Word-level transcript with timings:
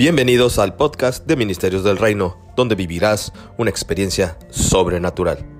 Bienvenidos 0.00 0.58
al 0.58 0.76
podcast 0.76 1.26
de 1.26 1.36
Ministerios 1.36 1.84
del 1.84 1.98
Reino, 1.98 2.38
donde 2.56 2.74
vivirás 2.74 3.34
una 3.58 3.68
experiencia 3.68 4.38
sobrenatural. 4.48 5.59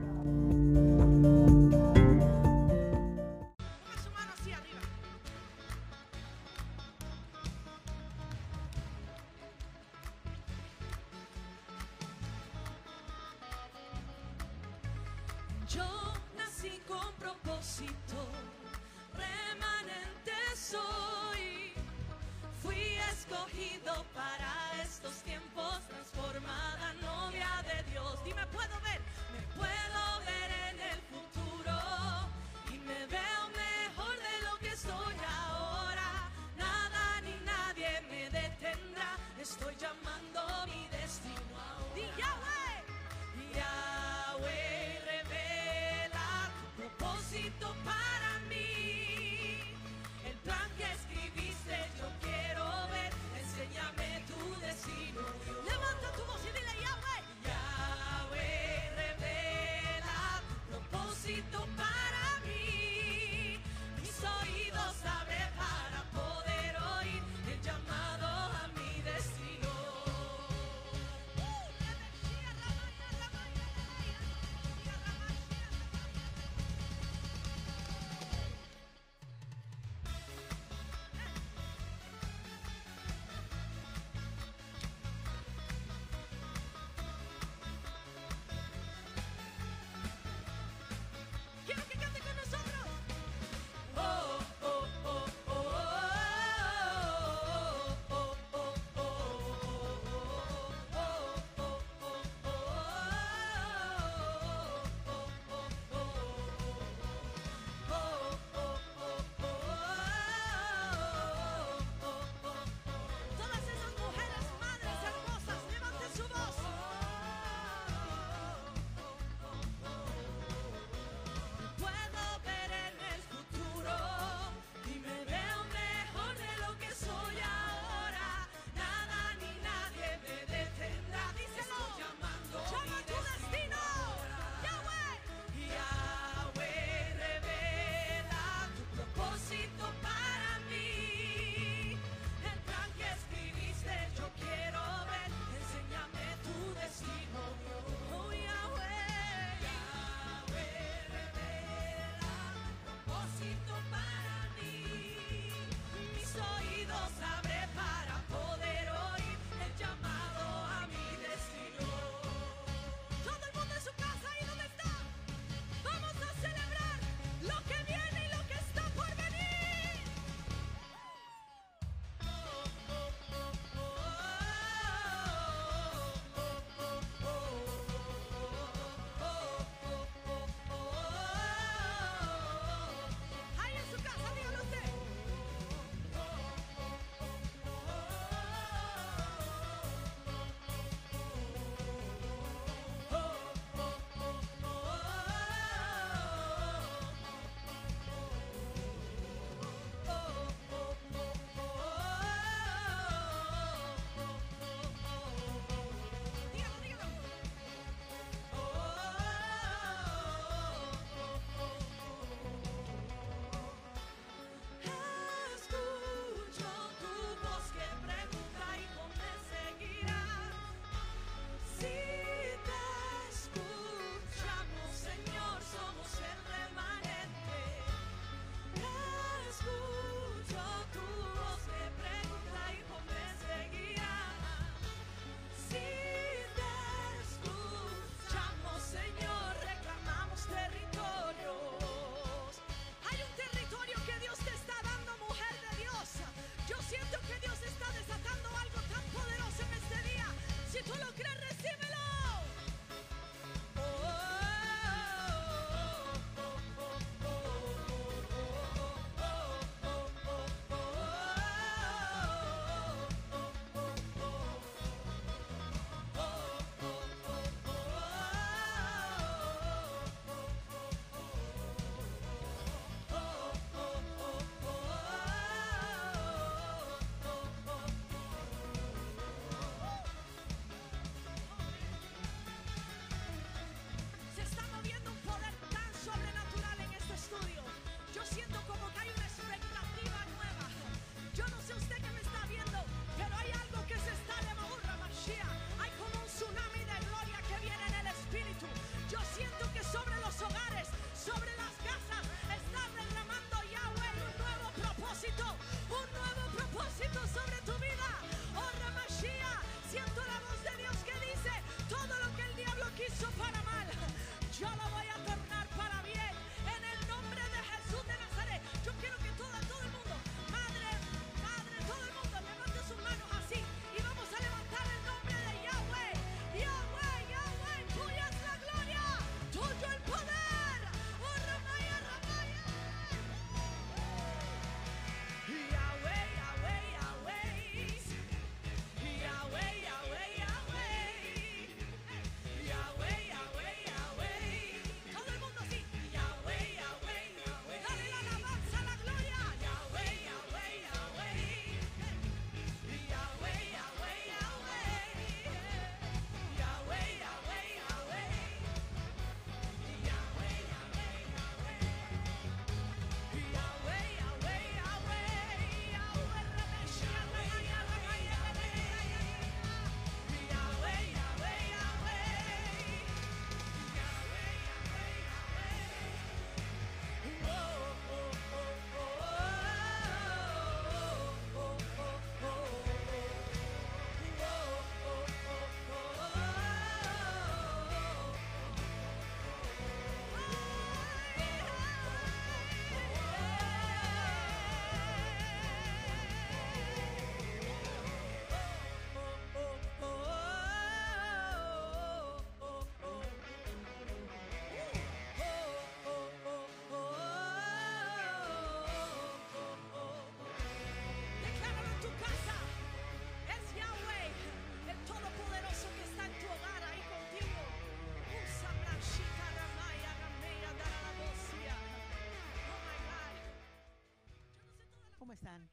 ¿Cómo 425.40 425.52
están? 425.52 425.70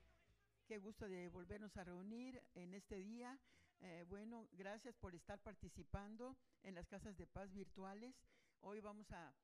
Qué 0.65 0.77
gusto 0.77 1.09
de 1.09 1.27
volvernos 1.27 1.75
a 1.75 1.83
reunir 1.83 2.41
en 2.53 2.73
este 2.73 3.03
día. 3.03 3.37
Eh, 3.81 4.05
bueno, 4.07 4.47
gracias 4.53 4.95
por 4.95 5.13
estar 5.13 5.39
participando 5.39 6.37
en 6.63 6.73
las 6.73 6.87
casas 6.87 7.17
de 7.17 7.27
paz 7.27 7.51
virtuales. 7.51 8.15
Hoy 8.61 8.79
vamos 8.79 9.11
a, 9.11 9.35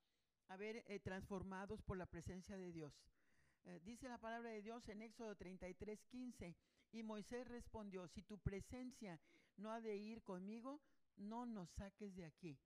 a 0.48 0.56
ver 0.56 0.86
eh, 0.88 1.00
transformados 1.02 1.81
por 1.81 1.98
la 1.98 2.06
presencia 2.06 2.56
de 2.56 2.72
Dios. 2.72 2.94
Eh, 3.66 3.81
dice 3.84 4.08
la 4.08 4.18
palabra 4.18 4.50
de 4.52 4.62
Dios 4.62 4.88
en 4.88 5.02
Éxodo 5.02 5.36
33, 5.36 6.00
15. 6.06 6.56
Y 6.94 7.04
Moisés 7.04 7.46
respondió, 7.50 8.08
si 8.08 8.22
tu 8.22 8.38
presencia 8.38 9.20
no 9.58 9.74
ha 9.74 9.81
de 9.81 9.98
ir 9.98 10.24
conmigo, 10.24 10.80
no 11.18 11.46
nos 11.46 11.70
saques 11.72 12.16
de 12.16 12.25
aquí. 12.25 12.58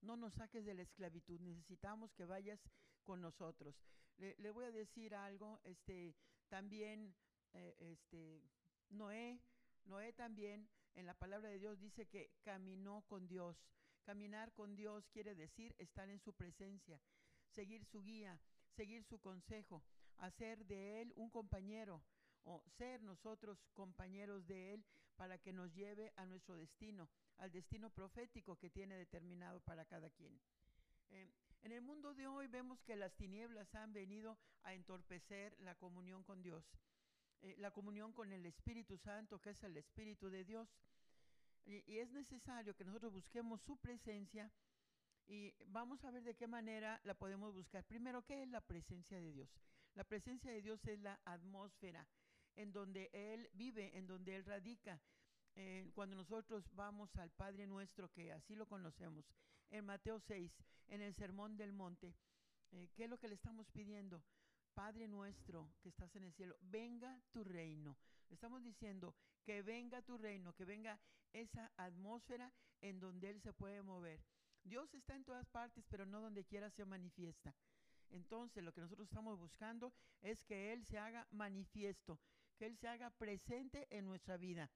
No 0.00 0.16
nos 0.16 0.34
saques 0.34 0.64
de 0.64 0.74
la 0.74 0.82
esclavitud, 0.82 1.38
necesitamos 1.40 2.12
que 2.14 2.24
vayas 2.24 2.60
con 3.04 3.20
nosotros. 3.20 3.76
Le, 4.16 4.34
le 4.38 4.50
voy 4.50 4.64
a 4.64 4.72
decir 4.72 5.14
algo, 5.14 5.60
este, 5.62 6.16
también 6.48 7.14
eh, 7.52 7.76
este, 7.80 8.42
Noé, 8.90 9.40
Noé 9.84 10.12
también 10.12 10.68
en 10.94 11.06
la 11.06 11.14
palabra 11.14 11.48
de 11.48 11.58
Dios 11.58 11.80
dice 11.80 12.06
que 12.06 12.30
caminó 12.42 13.02
con 13.02 13.26
Dios. 13.26 13.56
Caminar 14.04 14.52
con 14.52 14.76
Dios 14.76 15.08
quiere 15.08 15.34
decir 15.34 15.74
estar 15.78 16.08
en 16.10 16.20
su 16.20 16.34
presencia, 16.34 17.00
seguir 17.48 17.84
su 17.84 18.02
guía, 18.02 18.38
seguir 18.76 19.02
su 19.04 19.18
consejo, 19.18 19.82
hacer 20.18 20.64
de 20.66 21.00
Él 21.00 21.12
un 21.16 21.30
compañero 21.30 22.02
o 22.44 22.62
ser 22.76 23.02
nosotros 23.02 23.58
compañeros 23.72 24.46
de 24.46 24.74
Él 24.74 24.84
para 25.16 25.38
que 25.38 25.52
nos 25.52 25.72
lleve 25.72 26.12
a 26.16 26.26
nuestro 26.26 26.56
destino, 26.56 27.08
al 27.38 27.50
destino 27.50 27.90
profético 27.90 28.56
que 28.56 28.70
tiene 28.70 28.96
determinado 28.96 29.60
para 29.60 29.84
cada 29.84 30.10
quien. 30.10 30.38
Eh, 31.10 31.30
en 31.64 31.72
el 31.72 31.80
mundo 31.80 32.12
de 32.12 32.26
hoy 32.26 32.46
vemos 32.46 32.82
que 32.82 32.94
las 32.94 33.14
tinieblas 33.16 33.74
han 33.74 33.92
venido 33.94 34.38
a 34.64 34.74
entorpecer 34.74 35.56
la 35.60 35.74
comunión 35.74 36.22
con 36.22 36.42
Dios, 36.42 36.62
eh, 37.40 37.56
la 37.58 37.70
comunión 37.70 38.12
con 38.12 38.32
el 38.32 38.44
Espíritu 38.44 38.98
Santo, 38.98 39.40
que 39.40 39.50
es 39.50 39.62
el 39.64 39.78
Espíritu 39.78 40.28
de 40.28 40.44
Dios. 40.44 40.68
Y, 41.64 41.82
y 41.90 41.98
es 42.00 42.10
necesario 42.10 42.76
que 42.76 42.84
nosotros 42.84 43.14
busquemos 43.14 43.62
su 43.62 43.78
presencia 43.78 44.52
y 45.26 45.54
vamos 45.68 46.04
a 46.04 46.10
ver 46.10 46.22
de 46.22 46.36
qué 46.36 46.46
manera 46.46 47.00
la 47.04 47.14
podemos 47.14 47.54
buscar. 47.54 47.82
Primero, 47.84 48.22
¿qué 48.26 48.42
es 48.42 48.48
la 48.50 48.60
presencia 48.60 49.18
de 49.18 49.32
Dios? 49.32 49.48
La 49.94 50.04
presencia 50.04 50.52
de 50.52 50.60
Dios 50.60 50.84
es 50.86 51.00
la 51.00 51.18
atmósfera 51.24 52.06
en 52.56 52.72
donde 52.72 53.08
Él 53.14 53.48
vive, 53.54 53.96
en 53.96 54.06
donde 54.06 54.36
Él 54.36 54.44
radica. 54.44 55.00
Eh, 55.54 55.90
cuando 55.94 56.14
nosotros 56.14 56.68
vamos 56.74 57.16
al 57.16 57.30
Padre 57.30 57.66
nuestro, 57.66 58.12
que 58.12 58.32
así 58.32 58.54
lo 58.54 58.66
conocemos, 58.66 59.24
en 59.74 59.86
Mateo 59.86 60.20
6, 60.20 60.52
en 60.86 61.02
el 61.02 61.14
Sermón 61.14 61.56
del 61.56 61.72
Monte, 61.72 62.14
eh, 62.70 62.88
¿qué 62.94 63.04
es 63.04 63.10
lo 63.10 63.18
que 63.18 63.26
le 63.26 63.34
estamos 63.34 63.68
pidiendo? 63.70 64.22
Padre 64.72 65.08
nuestro 65.08 65.68
que 65.82 65.88
estás 65.88 66.14
en 66.14 66.22
el 66.22 66.32
cielo, 66.32 66.56
venga 66.60 67.20
tu 67.32 67.42
reino. 67.42 67.96
Estamos 68.30 68.62
diciendo 68.62 69.16
que 69.44 69.62
venga 69.62 70.00
tu 70.02 70.16
reino, 70.16 70.54
que 70.54 70.64
venga 70.64 71.00
esa 71.32 71.72
atmósfera 71.76 72.52
en 72.82 73.00
donde 73.00 73.30
Él 73.30 73.40
se 73.40 73.52
puede 73.52 73.82
mover. 73.82 74.20
Dios 74.62 74.94
está 74.94 75.16
en 75.16 75.24
todas 75.24 75.46
partes, 75.48 75.84
pero 75.88 76.06
no 76.06 76.20
donde 76.20 76.44
quiera 76.44 76.70
se 76.70 76.84
manifiesta. 76.84 77.52
Entonces 78.10 78.62
lo 78.62 78.72
que 78.72 78.80
nosotros 78.80 79.08
estamos 79.08 79.38
buscando 79.40 79.92
es 80.22 80.44
que 80.44 80.72
Él 80.72 80.84
se 80.84 80.98
haga 80.98 81.26
manifiesto, 81.32 82.20
que 82.56 82.66
Él 82.66 82.76
se 82.76 82.86
haga 82.86 83.10
presente 83.10 83.88
en 83.90 84.04
nuestra 84.04 84.36
vida. 84.36 84.70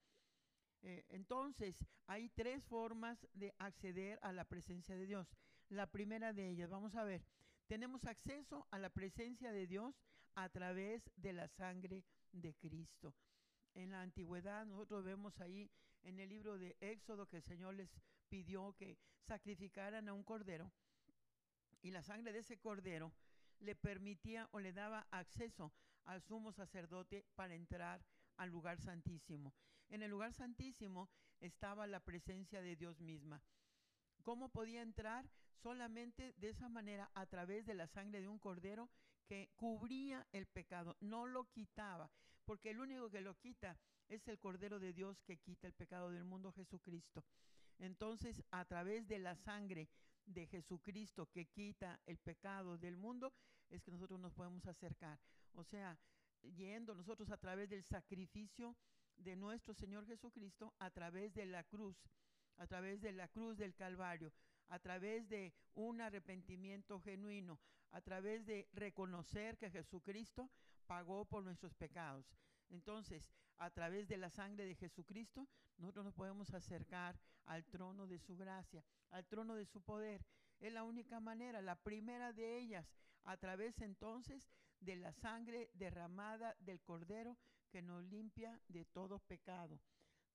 Eh, 0.81 1.05
entonces, 1.09 1.75
hay 2.07 2.29
tres 2.29 2.63
formas 2.63 3.27
de 3.33 3.53
acceder 3.57 4.19
a 4.21 4.31
la 4.31 4.45
presencia 4.45 4.95
de 4.95 5.05
Dios. 5.05 5.27
La 5.69 5.87
primera 5.87 6.33
de 6.33 6.49
ellas, 6.49 6.69
vamos 6.69 6.95
a 6.95 7.03
ver, 7.03 7.23
tenemos 7.67 8.05
acceso 8.05 8.67
a 8.71 8.79
la 8.79 8.89
presencia 8.89 9.51
de 9.51 9.67
Dios 9.67 9.95
a 10.35 10.49
través 10.49 11.09
de 11.17 11.33
la 11.33 11.47
sangre 11.47 12.03
de 12.31 12.53
Cristo. 12.55 13.13
En 13.75 13.91
la 13.91 14.01
antigüedad 14.01 14.65
nosotros 14.65 15.03
vemos 15.03 15.39
ahí 15.39 15.69
en 16.01 16.19
el 16.19 16.29
libro 16.29 16.57
de 16.57 16.75
Éxodo 16.79 17.27
que 17.27 17.37
el 17.37 17.43
Señor 17.43 17.75
les 17.75 17.89
pidió 18.29 18.75
que 18.75 18.97
sacrificaran 19.27 20.07
a 20.09 20.13
un 20.13 20.23
cordero 20.23 20.71
y 21.81 21.91
la 21.91 22.03
sangre 22.03 22.33
de 22.33 22.39
ese 22.39 22.57
cordero 22.57 23.13
le 23.59 23.75
permitía 23.75 24.47
o 24.51 24.59
le 24.59 24.73
daba 24.73 25.07
acceso 25.11 25.71
al 26.05 26.21
sumo 26.21 26.51
sacerdote 26.51 27.25
para 27.35 27.53
entrar 27.53 28.03
al 28.37 28.49
lugar 28.49 28.79
santísimo. 28.79 29.53
En 29.89 30.03
el 30.03 30.11
lugar 30.11 30.33
santísimo 30.33 31.09
estaba 31.39 31.87
la 31.87 31.99
presencia 31.99 32.61
de 32.61 32.75
Dios 32.75 33.01
misma. 33.01 33.41
¿Cómo 34.23 34.49
podía 34.49 34.81
entrar? 34.81 35.29
Solamente 35.55 36.33
de 36.37 36.49
esa 36.49 36.69
manera, 36.69 37.11
a 37.15 37.25
través 37.25 37.65
de 37.65 37.73
la 37.73 37.87
sangre 37.87 38.21
de 38.21 38.27
un 38.27 38.39
cordero 38.39 38.89
que 39.27 39.49
cubría 39.55 40.27
el 40.31 40.45
pecado, 40.47 40.95
no 41.01 41.25
lo 41.25 41.45
quitaba, 41.49 42.11
porque 42.45 42.71
el 42.71 42.79
único 42.79 43.09
que 43.09 43.21
lo 43.21 43.35
quita 43.37 43.77
es 44.07 44.27
el 44.27 44.39
cordero 44.39 44.79
de 44.79 44.93
Dios 44.93 45.21
que 45.21 45.37
quita 45.37 45.67
el 45.67 45.73
pecado 45.73 46.11
del 46.11 46.23
mundo, 46.23 46.51
Jesucristo. 46.51 47.23
Entonces, 47.77 48.43
a 48.51 48.65
través 48.65 49.07
de 49.07 49.19
la 49.19 49.35
sangre 49.35 49.89
de 50.25 50.47
Jesucristo 50.47 51.29
que 51.31 51.45
quita 51.45 51.99
el 52.05 52.17
pecado 52.17 52.77
del 52.77 52.97
mundo, 52.97 53.33
es 53.69 53.83
que 53.83 53.91
nosotros 53.91 54.19
nos 54.19 54.33
podemos 54.33 54.65
acercar. 54.65 55.19
O 55.53 55.63
sea, 55.63 55.97
yendo 56.41 56.95
nosotros 56.95 57.29
a 57.29 57.37
través 57.37 57.69
del 57.69 57.83
sacrificio 57.83 58.75
de 59.19 59.35
nuestro 59.35 59.73
Señor 59.73 60.05
Jesucristo, 60.05 60.73
a 60.79 60.89
través 60.89 61.33
de 61.33 61.45
la 61.45 61.63
cruz 61.63 61.97
a 62.59 62.67
través 62.67 63.01
de 63.01 63.13
la 63.13 63.29
cruz 63.29 63.57
del 63.57 63.73
Calvario, 63.73 64.33
a 64.67 64.79
través 64.79 65.27
de 65.29 65.53
un 65.75 66.01
arrepentimiento 66.01 66.99
genuino, 66.99 67.57
a 67.91 68.01
través 68.01 68.45
de 68.45 68.67
reconocer 68.73 69.57
que 69.57 69.71
Jesucristo 69.71 70.51
pagó 70.85 71.25
por 71.25 71.43
nuestros 71.43 71.73
pecados. 71.73 72.25
Entonces, 72.69 73.31
a 73.57 73.69
través 73.71 74.07
de 74.09 74.17
la 74.17 74.29
sangre 74.29 74.65
de 74.65 74.75
Jesucristo, 74.75 75.47
nosotros 75.77 76.05
nos 76.05 76.13
podemos 76.13 76.53
acercar 76.53 77.17
al 77.45 77.65
trono 77.65 78.07
de 78.07 78.19
su 78.19 78.35
gracia, 78.35 78.83
al 79.09 79.25
trono 79.25 79.55
de 79.55 79.65
su 79.65 79.81
poder. 79.81 80.25
Es 80.59 80.73
la 80.73 80.83
única 80.83 81.21
manera, 81.21 81.61
la 81.61 81.77
primera 81.77 82.33
de 82.33 82.57
ellas, 82.57 82.93
a 83.23 83.37
través 83.37 83.79
entonces 83.79 84.49
de 84.81 84.97
la 84.97 85.13
sangre 85.13 85.69
derramada 85.73 86.55
del 86.59 86.81
Cordero 86.81 87.37
que 87.69 87.81
nos 87.81 88.03
limpia 88.05 88.59
de 88.67 88.85
todo 88.85 89.19
pecado. 89.19 89.79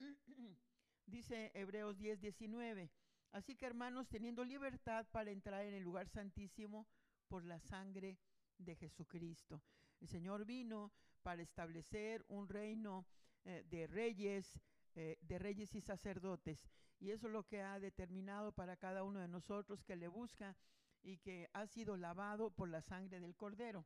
dice 1.06 1.50
Hebreos 1.54 1.98
10, 1.98 2.20
19. 2.20 2.90
Así 3.32 3.56
que 3.56 3.66
hermanos, 3.66 4.08
teniendo 4.08 4.44
libertad 4.44 5.06
para 5.10 5.30
entrar 5.30 5.64
en 5.64 5.74
el 5.74 5.82
lugar 5.82 6.08
santísimo 6.08 6.86
por 7.28 7.44
la 7.44 7.58
sangre 7.58 8.18
de 8.58 8.76
Jesucristo. 8.76 9.60
El 10.00 10.08
Señor 10.08 10.44
vino 10.44 10.92
para 11.22 11.42
establecer 11.42 12.24
un 12.28 12.48
reino 12.48 13.06
eh, 13.44 13.64
de 13.68 13.86
reyes, 13.86 14.60
eh, 14.94 15.18
de 15.20 15.38
reyes 15.38 15.74
y 15.74 15.80
sacerdotes. 15.80 16.68
Y 17.00 17.10
eso 17.10 17.26
es 17.26 17.32
lo 17.32 17.44
que 17.44 17.60
ha 17.62 17.80
determinado 17.80 18.52
para 18.52 18.76
cada 18.76 19.02
uno 19.02 19.20
de 19.20 19.28
nosotros 19.28 19.82
que 19.82 19.96
le 19.96 20.08
busca 20.08 20.56
y 21.02 21.18
que 21.18 21.50
ha 21.52 21.66
sido 21.66 21.96
lavado 21.96 22.50
por 22.50 22.68
la 22.68 22.82
sangre 22.82 23.20
del 23.20 23.34
Cordero. 23.34 23.84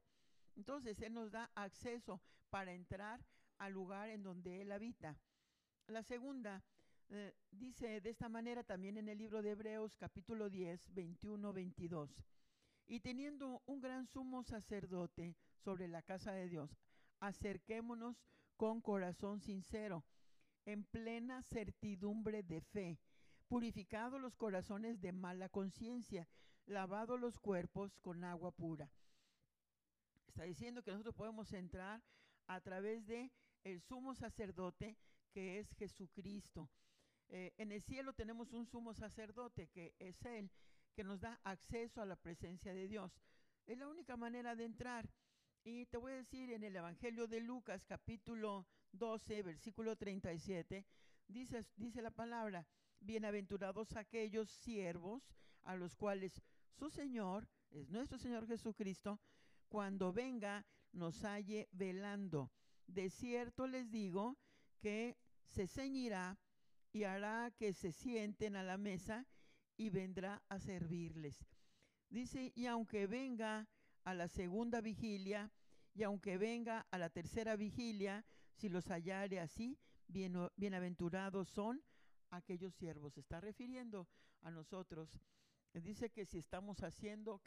Entonces 0.56 1.00
Él 1.00 1.14
nos 1.14 1.30
da 1.30 1.50
acceso 1.54 2.20
para 2.50 2.72
entrar 2.72 3.24
al 3.58 3.72
lugar 3.72 4.08
en 4.08 4.22
donde 4.22 4.62
Él 4.62 4.72
habita. 4.72 5.16
La 5.86 6.02
segunda, 6.02 6.62
eh, 7.10 7.34
dice 7.50 8.00
de 8.00 8.10
esta 8.10 8.28
manera 8.28 8.62
también 8.62 8.98
en 8.98 9.08
el 9.08 9.18
libro 9.18 9.42
de 9.42 9.52
Hebreos 9.52 9.96
capítulo 9.96 10.50
10, 10.50 10.92
21, 10.94 11.52
22. 11.52 12.22
Y 12.86 13.00
teniendo 13.00 13.62
un 13.66 13.80
gran 13.80 14.06
sumo 14.06 14.42
sacerdote 14.42 15.36
sobre 15.56 15.88
la 15.88 16.02
casa 16.02 16.32
de 16.32 16.48
Dios, 16.48 16.76
acerquémonos 17.20 18.22
con 18.56 18.80
corazón 18.80 19.40
sincero, 19.40 20.04
en 20.64 20.84
plena 20.84 21.42
certidumbre 21.42 22.42
de 22.42 22.60
fe, 22.60 22.98
purificados 23.48 24.20
los 24.20 24.36
corazones 24.36 25.00
de 25.00 25.12
mala 25.12 25.48
conciencia, 25.48 26.28
lavados 26.66 27.18
los 27.18 27.38
cuerpos 27.38 27.96
con 27.98 28.24
agua 28.24 28.52
pura. 28.52 28.90
Está 30.26 30.42
diciendo 30.42 30.82
que 30.82 30.90
nosotros 30.90 31.14
podemos 31.14 31.52
entrar 31.52 32.02
a 32.46 32.60
través 32.60 33.06
de 33.06 33.32
el 33.64 33.80
sumo 33.80 34.14
sacerdote 34.14 34.96
que 35.32 35.58
es 35.58 35.72
Jesucristo. 35.74 36.70
Eh, 37.28 37.52
en 37.58 37.72
el 37.72 37.82
cielo 37.82 38.12
tenemos 38.14 38.52
un 38.52 38.66
sumo 38.66 38.94
sacerdote 38.94 39.68
que 39.68 39.94
es 39.98 40.24
Él, 40.24 40.50
que 40.94 41.04
nos 41.04 41.20
da 41.20 41.40
acceso 41.44 42.00
a 42.00 42.06
la 42.06 42.16
presencia 42.16 42.72
de 42.72 42.88
Dios. 42.88 43.20
Es 43.66 43.78
la 43.78 43.88
única 43.88 44.16
manera 44.16 44.56
de 44.56 44.64
entrar. 44.64 45.08
Y 45.62 45.86
te 45.86 45.98
voy 45.98 46.12
a 46.12 46.16
decir 46.16 46.52
en 46.52 46.64
el 46.64 46.74
Evangelio 46.74 47.26
de 47.26 47.40
Lucas 47.40 47.84
capítulo 47.84 48.66
12, 48.92 49.42
versículo 49.42 49.96
37, 49.96 50.86
dice, 51.26 51.66
dice 51.76 52.00
la 52.00 52.10
palabra, 52.10 52.66
bienaventurados 53.00 53.94
aquellos 53.96 54.50
siervos 54.50 55.22
a 55.62 55.76
los 55.76 55.94
cuales 55.94 56.42
su 56.72 56.88
Señor, 56.90 57.48
es 57.70 57.90
nuestro 57.90 58.18
Señor 58.18 58.46
Jesucristo, 58.46 59.20
cuando 59.68 60.12
venga 60.12 60.64
nos 60.92 61.22
halle 61.24 61.68
velando. 61.72 62.50
De 62.88 63.10
cierto 63.10 63.68
les 63.68 63.90
digo 63.90 64.36
que 64.80 65.16
se 65.46 65.68
ceñirá 65.68 66.36
y 66.92 67.04
hará 67.04 67.52
que 67.56 67.72
se 67.72 67.92
sienten 67.92 68.56
a 68.56 68.62
la 68.64 68.76
mesa 68.76 69.26
y 69.76 69.90
vendrá 69.90 70.42
a 70.48 70.58
servirles. 70.58 71.46
Dice, 72.10 72.52
y 72.56 72.66
aunque 72.66 73.06
venga 73.06 73.68
a 74.04 74.14
la 74.14 74.26
segunda 74.28 74.80
vigilia 74.80 75.52
Y 75.94 76.04
aunque 76.04 76.38
venga 76.38 76.86
a 76.92 76.98
la 76.98 77.10
tercera 77.10 77.56
vigilia, 77.56 78.24
si 78.54 78.68
los 78.68 78.86
hallare 78.88 79.40
así, 79.40 79.76
bienaventurados 80.06 81.48
son 81.48 81.82
aquellos 82.30 82.72
siervos. 82.74 83.18
Está 83.18 83.40
refiriendo 83.40 84.06
a 84.42 84.50
nosotros. 84.52 85.20
Dice 85.74 86.10
que 86.10 86.24
si 86.24 86.38
estamos 86.38 86.84
haciendo? 86.84 87.40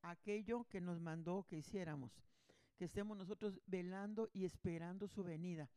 Aquello 0.00 0.64
que 0.64 0.80
nos 0.80 1.00
mandó 1.00 1.44
que 1.44 1.58
hiciéramos. 1.58 2.12
Que 2.76 2.84
estemos 2.84 3.16
nosotros 3.16 3.60
velando 3.66 4.28
y 4.32 4.44
esperando 4.44 5.08
su 5.08 5.24
venida. 5.24 5.68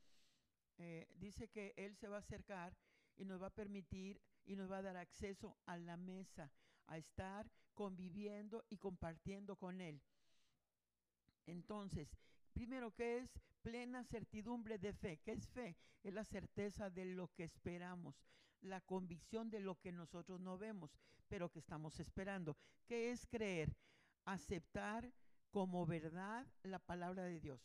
Eh, 0.78 1.08
dice 1.16 1.50
que 1.50 1.74
Él 1.78 1.96
se 1.96 2.08
va 2.08 2.18
a 2.18 2.20
acercar 2.20 2.76
y 3.18 3.26
nos 3.26 3.42
va 3.42 3.48
a 3.48 3.54
permitir 3.54 4.22
y 4.46 4.56
nos 4.56 4.72
va 4.72 4.78
a 4.78 4.82
dar 4.82 4.98
acceso 4.98 5.58
a 5.66 5.78
la 5.78 5.98
mesa, 5.98 6.52
a 6.88 6.98
estar 6.98 7.50
conviviendo 7.74 8.66
y 8.70 8.78
compartiendo 8.78 9.56
con 9.56 9.82
Él. 9.82 10.02
Entonces, 11.46 12.16
primero, 12.54 12.94
¿qué 12.94 13.20
es 13.20 13.40
plena 13.62 14.04
certidumbre 14.04 14.78
de 14.78 14.94
fe? 14.94 15.18
¿Qué 15.24 15.34
es 15.34 15.48
fe? 15.50 15.78
Es 16.04 16.14
la 16.14 16.24
certeza 16.24 16.90
de 16.90 17.06
lo 17.06 17.28
que 17.34 17.44
esperamos, 17.44 18.16
la 18.62 18.82
convicción 18.82 19.50
de 19.50 19.60
lo 19.60 19.80
que 19.80 19.92
nosotros 19.92 20.40
no 20.40 20.58
vemos, 20.58 20.98
pero 21.28 21.52
que 21.52 21.60
estamos 21.60 22.00
esperando. 22.00 22.58
¿Qué 22.86 23.12
es 23.12 23.26
creer? 23.28 23.76
Aceptar 24.26 25.12
como 25.52 25.86
verdad 25.86 26.48
la 26.64 26.80
palabra 26.80 27.24
de 27.24 27.40
Dios. 27.40 27.62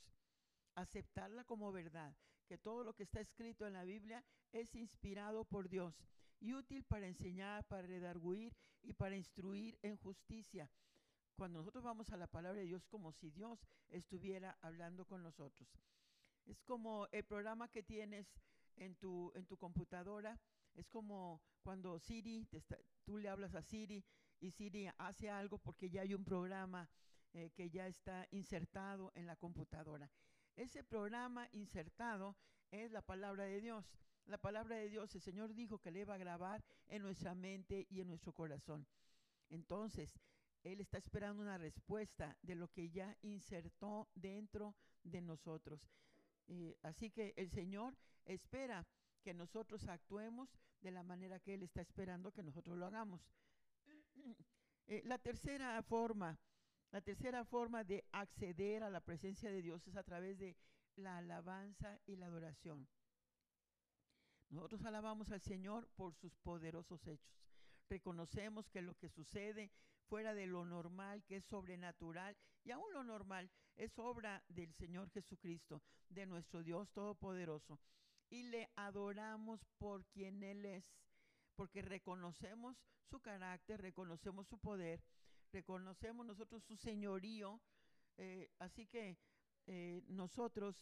Aceptarla 0.74 1.44
como 1.44 1.72
verdad, 1.72 2.16
que 2.46 2.58
todo 2.58 2.84
lo 2.84 2.94
que 2.94 3.04
está 3.04 3.20
escrito 3.20 3.66
en 3.66 3.74
la 3.74 3.84
Biblia 3.84 4.24
es 4.52 4.74
inspirado 4.74 5.44
por 5.44 5.68
Dios 5.68 5.94
y 6.40 6.52
útil 6.54 6.84
para 6.84 7.06
enseñar, 7.06 7.64
para 7.64 7.86
redarguir 7.86 8.54
y 8.82 8.92
para 8.92 9.16
instruir 9.16 9.78
en 9.82 9.96
justicia. 9.96 10.70
Cuando 11.36 11.58
nosotros 11.60 11.82
vamos 11.82 12.10
a 12.10 12.16
la 12.16 12.26
palabra 12.26 12.60
de 12.60 12.66
Dios 12.66 12.86
como 12.86 13.12
si 13.12 13.30
Dios 13.30 13.66
estuviera 13.88 14.56
hablando 14.60 15.04
con 15.04 15.22
nosotros. 15.22 15.68
Es 16.44 16.62
como 16.62 17.08
el 17.12 17.24
programa 17.24 17.68
que 17.68 17.82
tienes 17.82 18.26
en 18.76 18.94
tu, 18.96 19.32
en 19.34 19.46
tu 19.46 19.56
computadora. 19.56 20.38
Es 20.74 20.88
como 20.88 21.40
cuando 21.62 21.98
Siri, 21.98 22.44
te 22.46 22.58
está- 22.58 22.78
tú 23.04 23.16
le 23.18 23.28
hablas 23.28 23.54
a 23.54 23.62
Siri 23.62 24.04
y 24.40 24.50
Siri 24.50 24.88
hace 24.98 25.30
algo 25.30 25.58
porque 25.58 25.88
ya 25.88 26.02
hay 26.02 26.14
un 26.14 26.24
programa 26.24 26.88
eh, 27.34 27.50
que 27.50 27.68
ya 27.68 27.86
está 27.86 28.26
insertado 28.30 29.12
en 29.14 29.26
la 29.26 29.36
computadora. 29.36 30.10
Ese 30.56 30.84
programa 30.84 31.48
insertado 31.52 32.36
es 32.70 32.90
la 32.92 33.02
palabra 33.02 33.44
de 33.44 33.60
Dios. 33.60 33.84
La 34.26 34.38
palabra 34.38 34.76
de 34.76 34.88
Dios, 34.88 35.14
el 35.14 35.20
Señor 35.20 35.52
dijo 35.52 35.78
que 35.78 35.90
le 35.90 36.00
iba 36.00 36.14
a 36.14 36.18
grabar 36.18 36.64
en 36.86 37.02
nuestra 37.02 37.34
mente 37.34 37.86
y 37.90 38.00
en 38.00 38.06
nuestro 38.06 38.32
corazón. 38.32 38.86
Entonces, 39.50 40.18
Él 40.62 40.80
está 40.80 40.98
esperando 40.98 41.42
una 41.42 41.58
respuesta 41.58 42.36
de 42.40 42.54
lo 42.54 42.68
que 42.68 42.88
ya 42.90 43.16
insertó 43.22 44.08
dentro 44.14 44.74
de 45.02 45.20
nosotros. 45.20 45.90
Eh, 46.46 46.78
así 46.82 47.10
que 47.10 47.34
el 47.36 47.50
Señor 47.50 47.96
espera 48.24 48.86
que 49.22 49.34
nosotros 49.34 49.86
actuemos 49.88 50.56
de 50.80 50.90
la 50.90 51.02
manera 51.02 51.40
que 51.40 51.54
Él 51.54 51.62
está 51.62 51.80
esperando 51.80 52.32
que 52.32 52.42
nosotros 52.42 52.78
lo 52.78 52.86
hagamos. 52.86 53.20
Eh, 54.86 55.00
la 55.06 55.16
tercera 55.16 55.82
forma, 55.82 56.38
la 56.94 57.00
tercera 57.00 57.44
forma 57.44 57.82
de 57.82 58.04
acceder 58.12 58.84
a 58.84 58.88
la 58.88 59.00
presencia 59.00 59.50
de 59.50 59.62
Dios 59.62 59.84
es 59.88 59.96
a 59.96 60.04
través 60.04 60.38
de 60.38 60.56
la 60.94 61.16
alabanza 61.16 61.98
y 62.06 62.14
la 62.14 62.26
adoración. 62.26 62.86
Nosotros 64.48 64.84
alabamos 64.84 65.28
al 65.32 65.40
Señor 65.40 65.88
por 65.96 66.14
sus 66.14 66.36
poderosos 66.36 67.04
hechos. 67.08 67.34
Reconocemos 67.88 68.70
que 68.70 68.80
lo 68.80 68.94
que 68.94 69.08
sucede 69.08 69.72
fuera 70.08 70.34
de 70.34 70.46
lo 70.46 70.64
normal, 70.64 71.24
que 71.24 71.38
es 71.38 71.44
sobrenatural, 71.46 72.36
y 72.62 72.70
aún 72.70 72.92
lo 72.92 73.02
normal 73.02 73.50
es 73.74 73.98
obra 73.98 74.44
del 74.46 74.72
Señor 74.74 75.10
Jesucristo, 75.10 75.82
de 76.08 76.26
nuestro 76.26 76.62
Dios 76.62 76.92
Todopoderoso. 76.92 77.80
Y 78.30 78.44
le 78.44 78.70
adoramos 78.76 79.66
por 79.78 80.06
quien 80.06 80.44
Él 80.44 80.64
es, 80.64 80.94
porque 81.56 81.82
reconocemos 81.82 82.76
su 83.10 83.18
carácter, 83.18 83.82
reconocemos 83.82 84.46
su 84.46 84.60
poder, 84.60 85.02
reconocemos 85.54 86.26
nosotros 86.26 86.64
su 86.64 86.76
señorío. 86.76 87.61
eh, 88.16 88.50
así 88.58 88.87
que 88.87 89.16
eh, 89.66 90.02
nosotros 90.08 90.76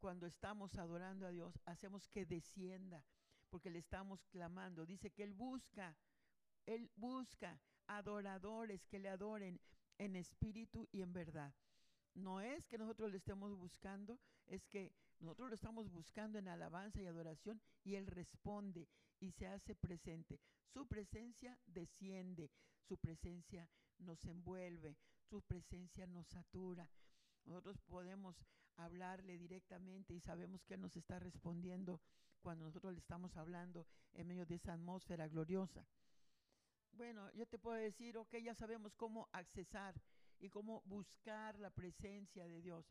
cuando 0.00 0.26
estamos 0.26 0.76
adorando 0.76 1.26
a 1.26 1.30
Dios, 1.30 1.58
hacemos 1.64 2.08
que 2.08 2.26
descienda, 2.26 3.02
porque 3.48 3.70
le 3.70 3.78
estamos 3.78 4.26
clamando. 4.26 4.84
Dice 4.84 5.10
que 5.10 5.22
Él 5.22 5.32
busca, 5.32 5.96
Él 6.66 6.90
busca 6.96 7.58
adoradores 7.86 8.86
que 8.86 8.98
le 8.98 9.08
adoren 9.08 9.60
en 9.98 10.16
espíritu 10.16 10.88
y 10.92 11.00
en 11.00 11.12
verdad. 11.12 11.54
No 12.14 12.40
es 12.40 12.66
que 12.66 12.76
nosotros 12.76 13.10
le 13.10 13.16
estemos 13.16 13.56
buscando, 13.56 14.18
es 14.46 14.66
que 14.66 14.92
nosotros 15.20 15.48
lo 15.48 15.54
estamos 15.54 15.90
buscando 15.90 16.38
en 16.38 16.48
alabanza 16.48 17.00
y 17.00 17.06
adoración 17.06 17.60
y 17.82 17.94
Él 17.94 18.06
responde 18.06 18.88
y 19.20 19.30
se 19.30 19.46
hace 19.46 19.74
presente. 19.74 20.38
Su 20.66 20.86
presencia 20.86 21.58
desciende, 21.66 22.50
su 22.82 22.98
presencia 22.98 23.68
nos 24.04 24.24
envuelve, 24.26 24.96
su 25.28 25.42
presencia 25.42 26.06
nos 26.06 26.26
satura. 26.28 26.88
Nosotros 27.44 27.78
podemos 27.82 28.36
hablarle 28.76 29.38
directamente 29.38 30.14
y 30.14 30.20
sabemos 30.20 30.64
que 30.64 30.76
nos 30.76 30.96
está 30.96 31.18
respondiendo 31.18 32.00
cuando 32.40 32.64
nosotros 32.64 32.92
le 32.92 32.98
estamos 32.98 33.36
hablando 33.36 33.86
en 34.12 34.26
medio 34.26 34.46
de 34.46 34.56
esa 34.56 34.74
atmósfera 34.74 35.28
gloriosa. 35.28 35.86
Bueno, 36.92 37.30
yo 37.32 37.46
te 37.46 37.58
puedo 37.58 37.76
decir, 37.76 38.16
ok, 38.16 38.36
ya 38.36 38.54
sabemos 38.54 38.94
cómo 38.94 39.28
accesar 39.32 40.00
y 40.38 40.48
cómo 40.48 40.82
buscar 40.84 41.58
la 41.58 41.70
presencia 41.70 42.46
de 42.46 42.60
Dios. 42.60 42.86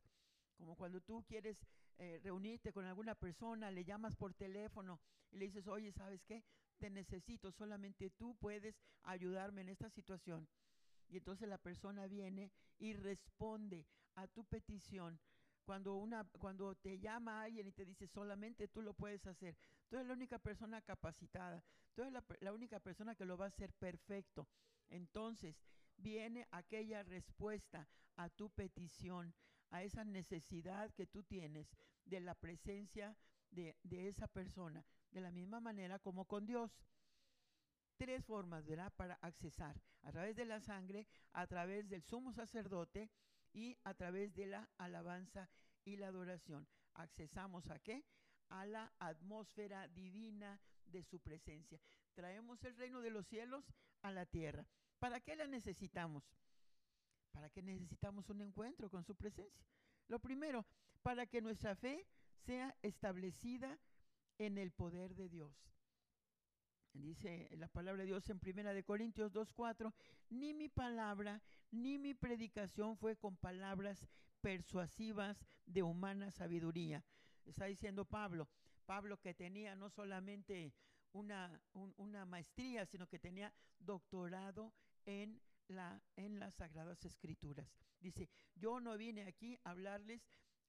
Como 0.56 0.76
cuando 0.76 1.02
tú 1.02 1.24
quieres 1.26 1.58
eh, 1.98 2.20
reunirte 2.24 2.74
con 2.74 2.86
alguna 2.86 3.16
persona, 3.16 3.72
le 3.72 3.86
llamas 3.86 4.16
por 4.16 4.34
teléfono 4.34 5.00
y 5.32 5.38
le 5.38 5.46
dices, 5.46 5.68
oye, 5.68 5.92
¿sabes 5.92 6.24
qué? 6.26 6.44
Te 6.80 6.90
necesito, 6.90 7.52
solamente 7.52 8.10
tú 8.10 8.36
puedes 8.36 8.76
ayudarme 9.04 9.62
en 9.62 9.70
esta 9.70 9.90
situación. 9.90 10.48
Y 11.14 11.18
entonces 11.18 11.48
la 11.48 11.60
persona 11.60 12.08
viene 12.08 12.52
y 12.80 12.94
responde 12.94 13.86
a 14.16 14.28
tu 14.28 14.44
petición. 14.46 15.20
Cuando, 15.64 15.96
una, 15.96 16.24
cuando 16.40 16.76
te 16.76 17.00
llama 17.00 17.44
alguien 17.44 17.68
y 17.68 17.72
te 17.72 17.86
dice 17.86 18.08
solamente 18.08 18.68
tú 18.68 18.82
lo 18.82 18.96
puedes 18.96 19.26
hacer, 19.28 19.56
tú 19.88 19.96
eres 19.96 20.08
la 20.08 20.14
única 20.16 20.40
persona 20.40 20.82
capacitada, 20.82 21.64
tú 21.94 22.02
eres 22.02 22.14
la, 22.42 22.52
única 22.52 22.80
persona 22.80 23.16
que 23.16 23.26
lo 23.26 23.38
va 23.38 23.46
a 23.46 23.50
hacer 23.50 23.72
perfecto. 23.74 24.50
Entonces 24.90 25.56
viene 25.98 26.48
aquella 26.50 27.04
respuesta 27.04 27.88
a 28.16 28.30
tu 28.30 28.50
petición, 28.50 29.36
a 29.70 29.84
esa 29.84 30.04
necesidad 30.04 30.92
que 30.96 31.06
tú 31.06 31.22
tienes 31.24 31.68
de 32.06 32.22
la 32.22 32.34
presencia 32.34 33.16
de, 33.52 33.78
de 33.84 34.08
esa 34.08 34.28
persona, 34.28 34.84
de 35.12 35.22
la 35.22 35.32
misma 35.32 35.60
manera 35.60 36.00
como 36.00 36.26
con 36.26 36.48
Dios 36.48 36.76
tres 37.98 38.26
formas, 38.26 38.66
¿verdad? 38.66 38.92
Para 38.98 39.14
accesar, 39.22 39.80
a 40.04 40.12
través 40.12 40.36
de 40.36 40.46
la 40.46 40.60
sangre, 40.60 41.08
a 41.34 41.48
través 41.48 41.90
del 41.90 42.04
sumo 42.04 42.34
sacerdote 42.34 43.10
y 43.54 43.78
a 43.84 43.94
través 43.94 44.34
de 44.36 44.48
la 44.48 44.70
alabanza 44.78 45.50
y 45.86 45.98
la 45.98 46.08
adoración. 46.08 46.68
¿Accesamos 46.94 47.70
a 47.70 47.80
qué? 47.80 48.06
A 48.50 48.66
la 48.66 48.94
atmósfera 49.00 49.88
divina 49.88 50.60
de 50.86 51.04
su 51.04 51.20
presencia. 51.20 51.80
Traemos 52.14 52.64
el 52.64 52.76
reino 52.76 53.02
de 53.02 53.10
los 53.10 53.26
cielos 53.28 53.66
a 54.02 54.12
la 54.12 54.26
tierra. 54.26 54.66
¿Para 55.00 55.20
qué 55.20 55.36
la 55.36 55.48
necesitamos? 55.48 56.24
¿Para 57.32 57.50
qué 57.50 57.62
necesitamos 57.64 58.30
un 58.30 58.42
encuentro 58.42 58.90
con 58.90 59.04
su 59.04 59.16
presencia? 59.16 59.66
Lo 60.08 60.20
primero, 60.20 60.66
para 61.02 61.26
que 61.26 61.42
nuestra 61.42 61.76
fe 61.76 62.06
sea 62.46 62.76
establecida 62.82 63.80
en 64.38 64.58
el 64.58 64.72
poder 64.72 65.16
de 65.16 65.30
Dios. 65.30 65.52
Dice 66.94 67.50
la 67.58 67.68
palabra 67.68 68.04
de 68.04 68.08
Dios 68.08 68.30
en 68.30 68.40
Primera 68.40 68.74
de 68.74 68.84
Corintios 68.84 69.32
2:4, 69.34 69.92
ni 70.30 70.54
mi 70.54 70.70
palabra 70.70 71.42
ni 71.72 71.98
mi 71.98 72.14
predicación 72.14 72.98
fue 72.98 73.16
con 73.16 73.36
palabras 73.36 74.08
persuasivas 74.42 75.44
de 75.66 75.82
humana 75.82 76.30
sabiduría. 76.30 77.04
Está 77.46 77.66
diciendo 77.66 78.06
Pablo, 78.06 78.48
Pablo 78.86 79.20
que 79.20 79.34
tenía 79.34 79.76
no 79.76 79.90
solamente 79.90 80.74
una, 81.14 81.60
un- 81.74 81.94
una 81.98 82.26
maestría, 82.26 82.86
sino 82.86 83.08
que 83.08 83.18
tenía 83.20 83.52
doctorado 83.80 84.72
en, 85.06 85.42
la, 85.68 86.00
en 86.16 86.40
las 86.40 86.54
Sagradas 86.56 87.04
Escrituras. 87.06 87.76
Dice, 88.00 88.30
yo 88.56 88.80
no 88.80 88.98
vine 88.98 89.24
aquí 89.24 89.58
a 89.64 89.72
hablarles 89.72 90.22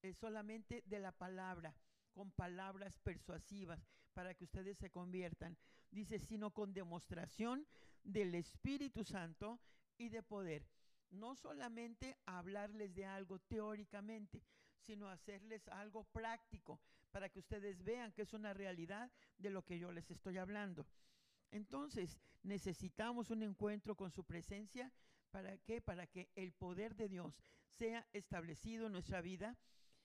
eh, 0.03 0.15
solamente 0.15 0.83
de 0.87 1.01
la 1.01 1.13
palabra, 1.13 1.75
con 2.13 2.31
palabras 2.33 2.99
persuasivas 2.99 3.87
para 4.15 4.35
que 4.35 4.45
ustedes 4.45 4.79
se 4.79 4.91
conviertan. 4.91 5.57
Dice, 5.91 6.19
sino 6.19 6.53
con 6.53 6.73
demostración 6.73 7.67
del 8.03 8.35
Espíritu 8.35 9.05
Santo 9.05 9.61
y 9.99 10.09
de 10.09 10.23
poder. 10.23 10.67
No 11.11 11.37
solamente 11.37 12.17
hablarles 12.27 12.95
de 12.95 13.07
algo 13.07 13.39
teóricamente, 13.41 14.43
sino 14.81 15.09
hacerles 15.09 15.69
algo 15.69 16.05
práctico 16.05 16.81
para 17.11 17.29
que 17.29 17.39
ustedes 17.39 17.83
vean 17.85 18.13
que 18.13 18.23
es 18.23 18.33
una 18.33 18.55
realidad 18.55 19.11
de 19.39 19.51
lo 19.51 19.65
que 19.65 19.79
yo 19.79 19.93
les 19.93 20.11
estoy 20.11 20.39
hablando. 20.39 20.87
Entonces, 21.51 22.19
necesitamos 22.43 23.31
un 23.31 23.43
encuentro 23.43 23.95
con 23.95 24.11
su 24.11 24.25
presencia 24.25 24.93
¿Para 25.35 25.59
qué? 25.59 25.81
Para 25.81 26.07
que 26.07 26.31
el 26.37 26.53
poder 26.53 26.95
de 26.95 27.09
Dios 27.09 27.43
sea 27.67 28.07
establecido 28.13 28.87
en 28.87 28.93
nuestra 28.93 29.21
vida 29.21 29.59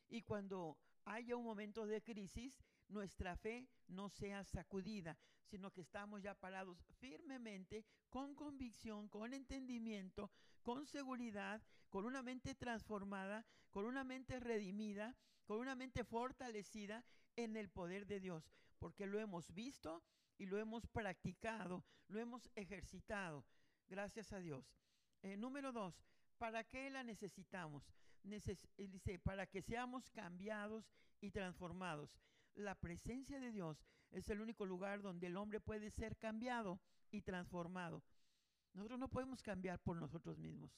y 0.10 0.24
cuando 0.24 0.80
haya 1.06 1.36
un 1.36 1.44
momento 1.44 1.86
de 1.86 2.02
crisis, 2.02 2.64
nuestra 2.90 3.36
fe 3.36 3.68
no 3.88 4.10
sea 4.10 4.44
sacudida, 4.44 5.18
sino 5.46 5.72
que 5.72 5.82
estamos 5.82 6.22
ya 6.22 6.36
parados 6.36 6.78
firmemente, 7.00 7.86
con 8.10 8.36
convicción, 8.36 9.08
con 9.08 9.34
entendimiento, 9.34 10.32
con 10.64 10.86
seguridad, 10.86 11.62
con 11.90 12.06
una 12.06 12.22
mente 12.22 12.56
transformada, 12.56 13.46
con 13.72 13.86
una 13.86 14.04
mente 14.04 14.40
redimida, 14.40 15.16
con 15.46 15.60
una 15.60 15.76
mente 15.76 16.04
fortalecida 16.04 17.04
en 17.36 17.56
el 17.56 17.70
poder 17.70 18.06
de 18.06 18.20
Dios, 18.20 18.52
porque 18.78 19.08
lo 19.08 19.20
hemos 19.20 19.54
visto 19.54 20.04
y 20.38 20.46
lo 20.46 20.58
hemos 20.60 20.86
practicado, 20.88 21.84
lo 22.08 22.20
hemos 22.20 22.50
ejercitado. 22.56 23.46
Gracias 23.88 24.32
a 24.34 24.40
Dios. 24.40 24.76
Eh, 25.22 25.36
número 25.38 25.72
dos, 25.72 26.04
¿para 26.38 26.64
qué 26.64 26.90
la 26.90 27.04
necesitamos? 27.04 27.92
Neces 28.24 28.68
dice, 28.78 29.20
para 29.20 29.48
que 29.48 29.62
seamos 29.62 30.10
cambiados 30.12 30.92
y 31.20 31.32
transformados. 31.32 32.16
La 32.56 32.76
presencia 32.76 33.40
de 33.40 33.52
Dios 33.52 33.86
es 34.12 34.30
el 34.30 34.42
único 34.42 34.66
lugar 34.66 35.02
donde 35.02 35.28
el 35.28 35.38
hombre 35.38 35.60
puede 35.60 35.90
ser 35.90 36.18
cambiado 36.18 36.80
y 37.12 37.22
transformado. 37.22 38.04
Nosotros 38.74 39.00
no 39.00 39.10
podemos 39.10 39.42
cambiar 39.42 39.80
por 39.80 39.98
nosotros 39.98 40.38
mismos. 40.38 40.72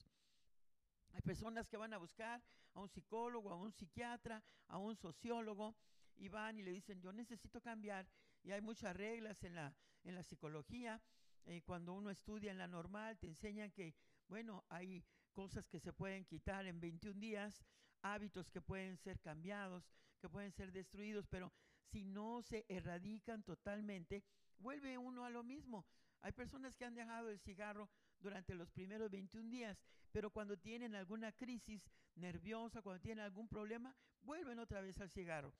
Hay 1.13 1.21
personas 1.21 1.67
que 1.67 1.77
van 1.77 1.93
a 1.93 1.97
buscar 1.97 2.41
a 2.73 2.79
un 2.79 2.89
psicólogo, 2.89 3.51
a 3.51 3.55
un 3.55 3.71
psiquiatra, 3.71 4.43
a 4.67 4.77
un 4.77 4.95
sociólogo 4.95 5.75
y 6.15 6.29
van 6.29 6.57
y 6.59 6.63
le 6.63 6.71
dicen, 6.71 7.01
yo 7.01 7.11
necesito 7.11 7.61
cambiar. 7.61 8.07
Y 8.43 8.51
hay 8.51 8.61
muchas 8.61 8.95
reglas 8.95 9.43
en 9.43 9.55
la, 9.55 9.75
en 10.03 10.15
la 10.15 10.23
psicología. 10.23 11.01
Eh, 11.45 11.61
cuando 11.63 11.93
uno 11.93 12.09
estudia 12.09 12.51
en 12.51 12.57
la 12.57 12.67
normal, 12.67 13.17
te 13.17 13.27
enseñan 13.27 13.71
que, 13.71 13.95
bueno, 14.27 14.63
hay 14.69 15.03
cosas 15.33 15.67
que 15.67 15.79
se 15.79 15.93
pueden 15.93 16.25
quitar 16.25 16.65
en 16.65 16.79
21 16.79 17.19
días, 17.19 17.63
hábitos 18.01 18.49
que 18.49 18.61
pueden 18.61 18.97
ser 18.97 19.19
cambiados, 19.19 19.91
que 20.21 20.29
pueden 20.29 20.51
ser 20.51 20.71
destruidos, 20.71 21.27
pero 21.27 21.51
si 21.91 22.05
no 22.05 22.41
se 22.41 22.65
erradican 22.69 23.43
totalmente, 23.43 24.23
vuelve 24.59 24.97
uno 24.97 25.25
a 25.25 25.29
lo 25.29 25.43
mismo. 25.43 25.85
Hay 26.21 26.31
personas 26.31 26.77
que 26.77 26.85
han 26.85 26.95
dejado 26.95 27.29
el 27.29 27.39
cigarro 27.39 27.89
durante 28.19 28.55
los 28.55 28.69
primeros 28.69 29.09
21 29.09 29.49
días, 29.49 29.83
pero 30.11 30.29
cuando 30.29 30.57
tienen 30.57 30.95
alguna 30.95 31.31
crisis 31.31 31.89
nerviosa, 32.15 32.81
cuando 32.81 33.01
tienen 33.01 33.25
algún 33.25 33.47
problema, 33.47 33.95
vuelven 34.21 34.59
otra 34.59 34.81
vez 34.81 34.99
al 35.01 35.09
cigarro. 35.09 35.53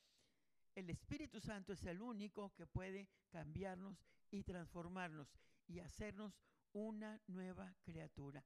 El 0.76 0.90
Espíritu 0.90 1.42
Santo 1.42 1.74
es 1.74 1.84
el 1.86 2.02
único 2.02 2.54
que 2.54 2.66
puede 2.66 3.10
cambiarnos 3.30 3.98
y 4.30 4.44
transformarnos 4.44 5.36
y 5.68 5.80
hacernos 5.80 6.40
una 6.74 7.20
nueva 7.28 7.76
criatura 7.84 8.46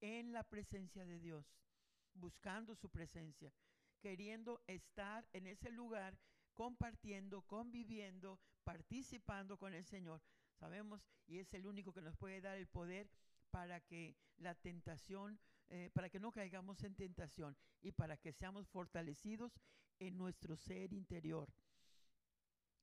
en 0.00 0.32
la 0.32 0.44
presencia 0.44 1.04
de 1.04 1.18
Dios, 1.18 1.44
buscando 2.14 2.74
su 2.74 2.88
presencia, 2.88 3.52
queriendo 3.98 4.62
estar 4.66 5.26
en 5.32 5.46
ese 5.46 5.70
lugar, 5.70 6.18
compartiendo, 6.54 7.42
conviviendo, 7.42 8.38
participando 8.64 9.58
con 9.58 9.74
el 9.74 9.84
Señor. 9.84 10.20
Sabemos, 10.58 11.06
y 11.26 11.38
es 11.38 11.52
el 11.54 11.66
único 11.66 11.92
que 11.92 12.02
nos 12.02 12.16
puede 12.16 12.40
dar 12.40 12.56
el 12.56 12.66
poder 12.66 13.08
para 13.50 13.80
que 13.80 14.16
la 14.38 14.54
tentación, 14.54 15.38
eh, 15.68 15.90
para 15.92 16.08
que 16.08 16.20
no 16.20 16.32
caigamos 16.32 16.82
en 16.82 16.94
tentación 16.94 17.56
y 17.80 17.92
para 17.92 18.16
que 18.16 18.32
seamos 18.32 18.68
fortalecidos 18.68 19.60
en 19.98 20.16
nuestro 20.16 20.56
ser 20.56 20.92
interior. 20.92 21.48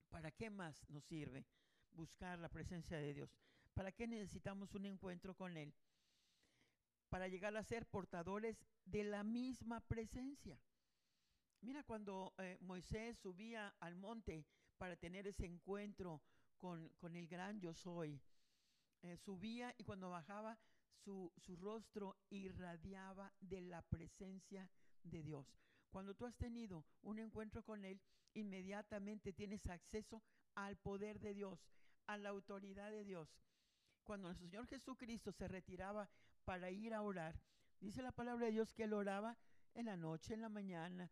¿Para 0.09 0.31
qué 0.31 0.49
más 0.49 0.89
nos 0.89 1.03
sirve 1.03 1.45
buscar 1.91 2.39
la 2.39 2.49
presencia 2.49 2.97
de 2.97 3.13
Dios? 3.13 3.29
¿Para 3.73 3.91
qué 3.91 4.07
necesitamos 4.07 4.73
un 4.73 4.85
encuentro 4.85 5.35
con 5.35 5.57
Él? 5.57 5.73
Para 7.09 7.27
llegar 7.27 7.55
a 7.55 7.63
ser 7.63 7.85
portadores 7.85 8.57
de 8.85 9.03
la 9.03 9.23
misma 9.23 9.81
presencia. 9.81 10.57
Mira, 11.61 11.83
cuando 11.83 12.33
eh, 12.37 12.57
Moisés 12.61 13.17
subía 13.17 13.75
al 13.79 13.95
monte 13.95 14.45
para 14.77 14.95
tener 14.95 15.27
ese 15.27 15.45
encuentro 15.45 16.21
con, 16.57 16.89
con 16.97 17.15
el 17.15 17.27
gran 17.27 17.59
yo 17.59 17.73
soy, 17.73 18.21
eh, 19.01 19.17
subía 19.17 19.73
y 19.77 19.83
cuando 19.83 20.09
bajaba 20.09 20.57
su, 21.03 21.31
su 21.37 21.55
rostro 21.55 22.17
irradiaba 22.29 23.31
de 23.39 23.61
la 23.61 23.81
presencia 23.81 24.69
de 25.03 25.21
Dios. 25.21 25.47
Cuando 25.89 26.15
tú 26.15 26.25
has 26.25 26.35
tenido 26.35 26.85
un 27.03 27.19
encuentro 27.19 27.63
con 27.63 27.85
Él, 27.85 28.01
inmediatamente 28.33 29.33
tienes 29.33 29.65
acceso 29.67 30.23
al 30.55 30.77
poder 30.77 31.19
de 31.19 31.33
Dios, 31.33 31.59
a 32.07 32.17
la 32.17 32.29
autoridad 32.29 32.91
de 32.91 33.03
Dios. 33.03 33.29
Cuando 34.03 34.27
nuestro 34.27 34.47
Señor 34.47 34.67
Jesucristo 34.67 35.31
se 35.31 35.47
retiraba 35.47 36.09
para 36.43 36.69
ir 36.69 36.93
a 36.93 37.01
orar, 37.01 37.39
dice 37.79 38.01
la 38.01 38.11
palabra 38.11 38.47
de 38.47 38.51
Dios 38.51 38.73
que 38.73 38.83
Él 38.83 38.93
oraba 38.93 39.37
en 39.73 39.85
la 39.85 39.97
noche, 39.97 40.33
en 40.33 40.41
la 40.41 40.49
mañana, 40.49 41.11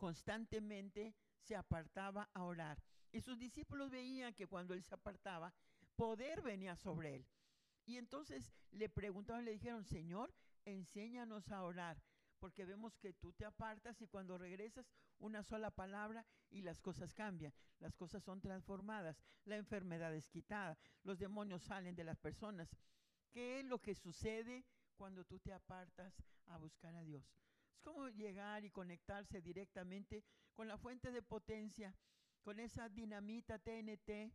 constantemente 0.00 1.14
se 1.36 1.54
apartaba 1.54 2.30
a 2.32 2.44
orar. 2.44 2.82
Y 3.12 3.20
sus 3.20 3.38
discípulos 3.38 3.90
veían 3.90 4.32
que 4.32 4.46
cuando 4.46 4.72
Él 4.72 4.82
se 4.82 4.94
apartaba, 4.94 5.52
poder 5.94 6.40
venía 6.40 6.74
sobre 6.74 7.16
Él. 7.16 7.26
Y 7.84 7.98
entonces 7.98 8.50
le 8.70 8.88
preguntaron, 8.88 9.44
le 9.44 9.50
dijeron, 9.52 9.84
Señor, 9.84 10.32
enséñanos 10.64 11.50
a 11.50 11.62
orar 11.64 12.02
porque 12.38 12.64
vemos 12.64 12.96
que 12.96 13.12
tú 13.12 13.34
te 13.34 13.44
apartas 13.44 14.00
y 14.00 14.06
cuando 14.06 14.38
regresas 14.38 14.90
una 15.18 15.42
sola 15.42 15.70
palabra 15.70 16.24
y 16.48 16.62
las 16.62 16.80
cosas 16.80 17.12
cambian, 17.12 17.52
las 17.78 17.94
cosas 17.94 18.24
son 18.24 18.40
transformadas, 18.40 19.22
la 19.44 19.56
enfermedad 19.56 20.14
es 20.14 20.30
quitada, 20.30 20.78
los 21.02 21.18
demonios 21.18 21.62
salen 21.62 21.94
de 21.94 22.04
las 22.04 22.16
personas. 22.16 22.74
¿Qué 23.30 23.60
es 23.60 23.66
lo 23.66 23.82
que 23.82 23.94
sucede 23.94 24.64
cuando 24.96 25.26
tú 25.26 25.38
te 25.38 25.52
apartas 25.52 26.14
a 26.46 26.56
buscar 26.56 26.94
a 26.94 27.04
Dios? 27.04 27.22
Es 27.80 27.84
como 27.84 28.10
llegar 28.10 28.62
y 28.62 28.70
conectarse 28.70 29.40
directamente 29.40 30.22
con 30.52 30.68
la 30.68 30.76
fuente 30.76 31.10
de 31.10 31.22
potencia, 31.22 31.94
con 32.42 32.60
esa 32.60 32.90
dinamita 32.90 33.58
TNT 33.58 34.30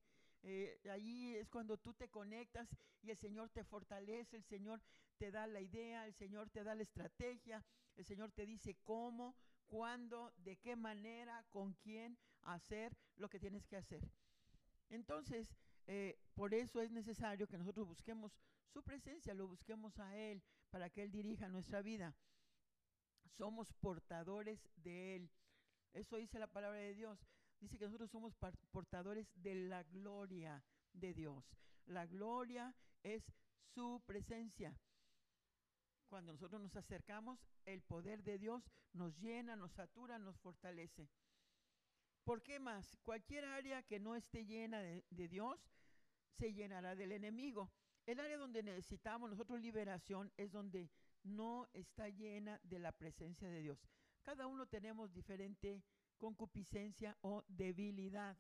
eh, 0.48 0.80
allí 0.92 1.36
es 1.36 1.48
cuando 1.50 1.78
tú 1.78 1.94
te 1.94 2.10
conectas 2.10 2.68
y 3.04 3.12
el 3.12 3.18
Señor 3.18 3.50
te 3.50 3.64
fortalece, 3.64 4.38
el 4.38 4.44
Señor 4.44 4.82
te 5.20 5.30
da 5.30 5.46
la 5.46 5.62
idea, 5.62 6.08
el 6.08 6.16
Señor 6.16 6.50
te 6.50 6.64
da 6.64 6.74
la 6.74 6.82
estrategia, 6.82 7.64
el 7.96 8.06
Señor 8.06 8.32
te 8.32 8.48
dice 8.48 8.76
cómo, 8.84 9.36
cuándo, 9.68 10.34
de 10.38 10.58
qué 10.58 10.76
manera, 10.76 11.46
con 11.50 11.74
quién 11.74 12.18
hacer 12.42 12.98
lo 13.16 13.30
que 13.30 13.40
tienes 13.40 13.68
que 13.68 13.78
hacer. 13.78 14.08
Entonces, 14.90 15.56
eh, 15.86 16.18
por 16.34 16.56
eso 16.56 16.82
es 16.82 16.92
necesario 16.92 17.48
que 17.48 17.60
nosotros 17.60 17.88
busquemos 17.88 18.40
su 18.68 18.84
presencia, 18.84 19.36
lo 19.36 19.48
busquemos 19.48 20.00
a 20.00 20.16
Él, 20.18 20.42
para 20.72 20.90
que 20.90 21.04
Él 21.04 21.12
dirija 21.12 21.48
nuestra 21.48 21.84
vida. 21.84 22.16
Somos 23.26 23.74
portadores 23.74 24.60
de 24.76 25.16
Él. 25.16 25.30
Eso 25.94 26.18
dice 26.18 26.40
la 26.40 26.48
palabra 26.48 26.80
de 26.80 26.94
Dios 26.94 27.20
dice 27.60 27.78
que 27.78 27.86
nosotros 27.86 28.12
somos 28.12 28.36
portadores 28.72 29.28
de 29.42 29.56
la 29.56 29.84
gloria 29.84 30.64
de 30.94 31.14
Dios. 31.14 31.44
La 31.86 32.06
gloria 32.06 32.76
es 33.04 33.24
su 33.74 34.02
presencia. 34.06 34.78
Cuando 36.08 36.32
nosotros 36.34 36.62
nos 36.62 36.76
acercamos, 36.76 37.40
el 37.66 37.82
poder 37.82 38.24
de 38.24 38.38
Dios 38.38 38.64
nos 38.94 39.18
llena, 39.18 39.56
nos 39.56 39.72
satura, 39.72 40.20
nos 40.20 40.38
fortalece. 40.40 41.10
¿Por 42.24 42.42
qué 42.42 42.60
más? 42.60 42.98
Cualquier 43.04 43.46
área 43.46 43.84
que 43.84 44.00
no 44.00 44.16
esté 44.16 44.46
llena 44.46 44.80
de, 44.80 45.04
Dios 45.10 45.60
se 46.38 46.54
llenará 46.54 46.96
del 46.96 47.12
enemigo. 47.12 47.72
El 48.06 48.20
área 48.20 48.38
donde 48.38 48.64
necesitamos 48.64 49.30
nosotros 49.30 49.60
liberación 49.60 50.32
es 50.38 50.52
donde 50.52 50.90
no 51.26 51.68
está 51.74 52.10
llena 52.10 52.60
de 52.64 52.80
la 52.80 52.92
presencia 52.92 53.50
de 53.50 53.62
Dios. 53.62 53.84
Cada 54.24 54.48
uno 54.48 54.68
tenemos 54.68 55.14
diferente 55.14 55.84
concupiscencia 56.18 57.18
o 57.22 57.44
debilidad. 57.48 58.38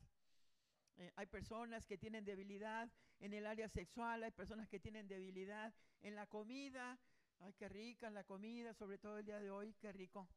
Eh, 0.98 1.12
hay 1.15 1.26
personas 1.26 1.86
que 1.86 1.98
tienen 1.98 2.24
debilidad 2.24 2.89
en 3.19 3.34
el 3.34 3.45
área 3.45 3.67
sexual, 3.67 4.24
hay 4.24 4.32
personas 4.32 4.69
que 4.69 4.80
tienen 4.80 5.08
debilidad 5.08 5.74
en 6.02 6.15
la 6.15 6.28
comida. 6.28 7.00
Ay, 7.39 7.54
qué 7.54 7.67
rica 7.67 8.10
la 8.10 8.24
comida, 8.24 8.74
sobre 8.74 8.98
todo 8.98 9.17
el 9.17 9.26
día 9.26 9.39
de 9.39 9.52
hoy, 9.52 9.74
qué 9.74 9.91
rico. 9.91 10.30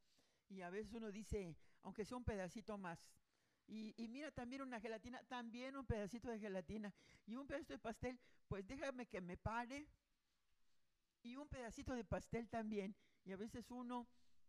Y 0.49 0.63
a 0.63 0.71
veces 0.71 0.93
uno 0.95 1.13
dice, 1.13 1.57
aunque 1.83 2.05
sea 2.05 2.17
un 2.17 2.25
pedacito 2.25 2.77
más. 2.77 3.09
Y, 3.67 3.95
y, 4.03 4.09
mira, 4.09 4.33
también 4.33 4.63
una 4.63 4.81
gelatina, 4.81 5.23
también 5.25 5.77
un 5.77 5.87
pedacito 5.87 6.29
de 6.29 6.41
gelatina. 6.41 6.93
Y 7.27 7.37
un 7.37 7.47
pedacito 7.47 7.75
de 7.75 7.79
pastel, 7.79 8.19
pues 8.49 8.67
déjame 8.67 9.07
que 9.07 9.21
me 9.21 9.37
pare. 9.37 9.87
Y 11.23 11.37
un 11.37 11.49
pedacito 11.49 11.95
de 11.95 12.05
pastel 12.05 12.49
también. 12.49 12.95
Y 13.25 13.33
a 13.33 13.37
veces 13.37 13.71
uno 13.71 14.07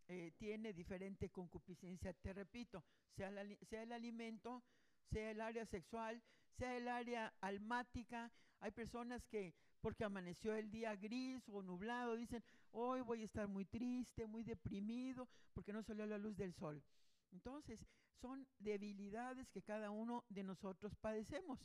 eh, 0.08 0.32
tiene 0.38 0.73
diferente 0.73 1.29
concupiscencia, 1.29 2.13
te 2.13 2.34
repito, 2.34 2.84
sea, 3.15 3.32
sea 3.67 3.84
el 3.84 3.91
alimento, 3.91 4.63
sea 5.12 5.32
el 5.32 5.41
área 5.41 5.65
sexual, 5.65 6.23
sea 6.58 6.75
el 6.75 6.88
área 6.88 7.34
almática. 7.41 8.32
Hay 8.60 8.71
personas 8.71 9.25
que 9.27 9.53
porque 9.82 10.03
amaneció 10.03 10.55
el 10.55 10.71
día 10.71 10.95
gris 10.95 11.47
o 11.49 11.62
nublado, 11.62 12.15
dicen, 12.15 12.43
hoy 12.71 13.01
voy 13.01 13.21
a 13.21 13.25
estar 13.25 13.47
muy 13.47 13.65
triste, 13.65 14.27
muy 14.27 14.43
deprimido, 14.43 15.29
porque 15.53 15.73
no 15.73 15.84
salió 15.84 16.05
la 16.05 16.17
luz 16.17 16.36
del 16.36 16.53
sol. 16.53 16.84
Entonces, 17.32 17.86
son 18.19 18.47
debilidades 18.60 19.49
que 19.49 19.62
cada 19.62 19.91
uno 19.91 20.25
de 20.29 20.43
nosotros 20.43 20.95
padecemos. 20.95 21.60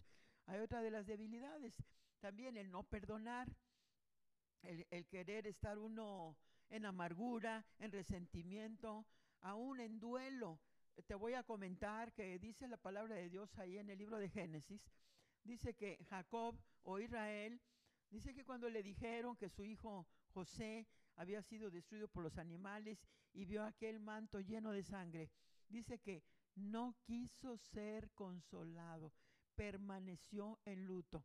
Hay 0.46 0.60
otra 0.60 0.82
de 0.82 0.90
las 0.90 1.06
debilidades, 1.06 1.82
también 2.20 2.56
el 2.56 2.70
no 2.70 2.84
perdonar, 2.84 3.48
el, 4.64 5.06
querer 5.06 5.46
estar 5.46 5.78
uno 5.78 6.36
en 6.70 6.86
amargura, 6.86 7.64
en 7.78 7.92
resentimiento, 7.92 9.06
aún 9.40 9.80
en 9.80 10.00
duelo. 10.00 10.60
Te 11.06 11.14
voy 11.14 11.34
a 11.34 11.42
comentar 11.42 12.12
que 12.12 12.38
dice 12.38 12.68
la 12.68 12.76
palabra 12.76 13.16
de 13.16 13.28
Dios 13.28 13.58
ahí 13.58 13.78
en 13.78 13.90
el 13.90 13.98
libro 13.98 14.18
de 14.18 14.28
Génesis, 14.28 14.90
dice 15.42 15.74
que 15.74 15.98
Jacob 16.08 16.56
o 16.82 16.98
Israel, 16.98 17.60
dice 18.10 18.34
que 18.34 18.44
cuando 18.44 18.68
le 18.68 18.82
dijeron 18.82 19.36
que 19.36 19.48
su 19.48 19.64
hijo 19.64 20.06
José 20.28 20.86
había 21.16 21.42
sido 21.42 21.70
destruido 21.70 22.08
por 22.08 22.22
los 22.22 22.38
animales 22.38 22.98
y 23.32 23.44
vio 23.44 23.64
aquel 23.64 24.00
manto 24.00 24.40
lleno 24.40 24.72
de 24.72 24.82
sangre, 24.82 25.30
dice 25.68 25.98
que 25.98 26.22
no 26.54 26.96
quiso 27.02 27.56
ser 27.58 28.10
consolado, 28.12 29.12
permaneció 29.54 30.60
en 30.64 30.86
luto. 30.86 31.24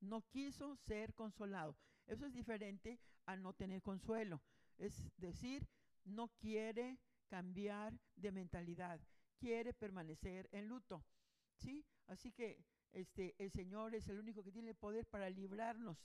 No 0.00 0.22
quiso 0.22 0.76
ser 0.76 1.14
consolado. 1.14 1.76
Eso 2.06 2.26
es 2.26 2.32
diferente 2.32 2.98
a 3.24 3.36
no 3.36 3.52
tener 3.52 3.82
consuelo. 3.82 4.40
Es 4.78 5.10
decir, 5.16 5.66
no 6.04 6.28
quiere 6.28 6.98
cambiar 7.28 7.98
de 8.14 8.30
mentalidad, 8.30 9.00
quiere 9.38 9.74
permanecer 9.74 10.48
en 10.52 10.68
luto. 10.68 11.04
¿Sí? 11.56 11.84
Así 12.06 12.32
que 12.32 12.64
este, 12.92 13.34
el 13.38 13.50
Señor 13.50 13.94
es 13.94 14.08
el 14.08 14.18
único 14.18 14.42
que 14.44 14.52
tiene 14.52 14.70
el 14.70 14.76
poder 14.76 15.06
para 15.06 15.28
librarnos 15.30 15.98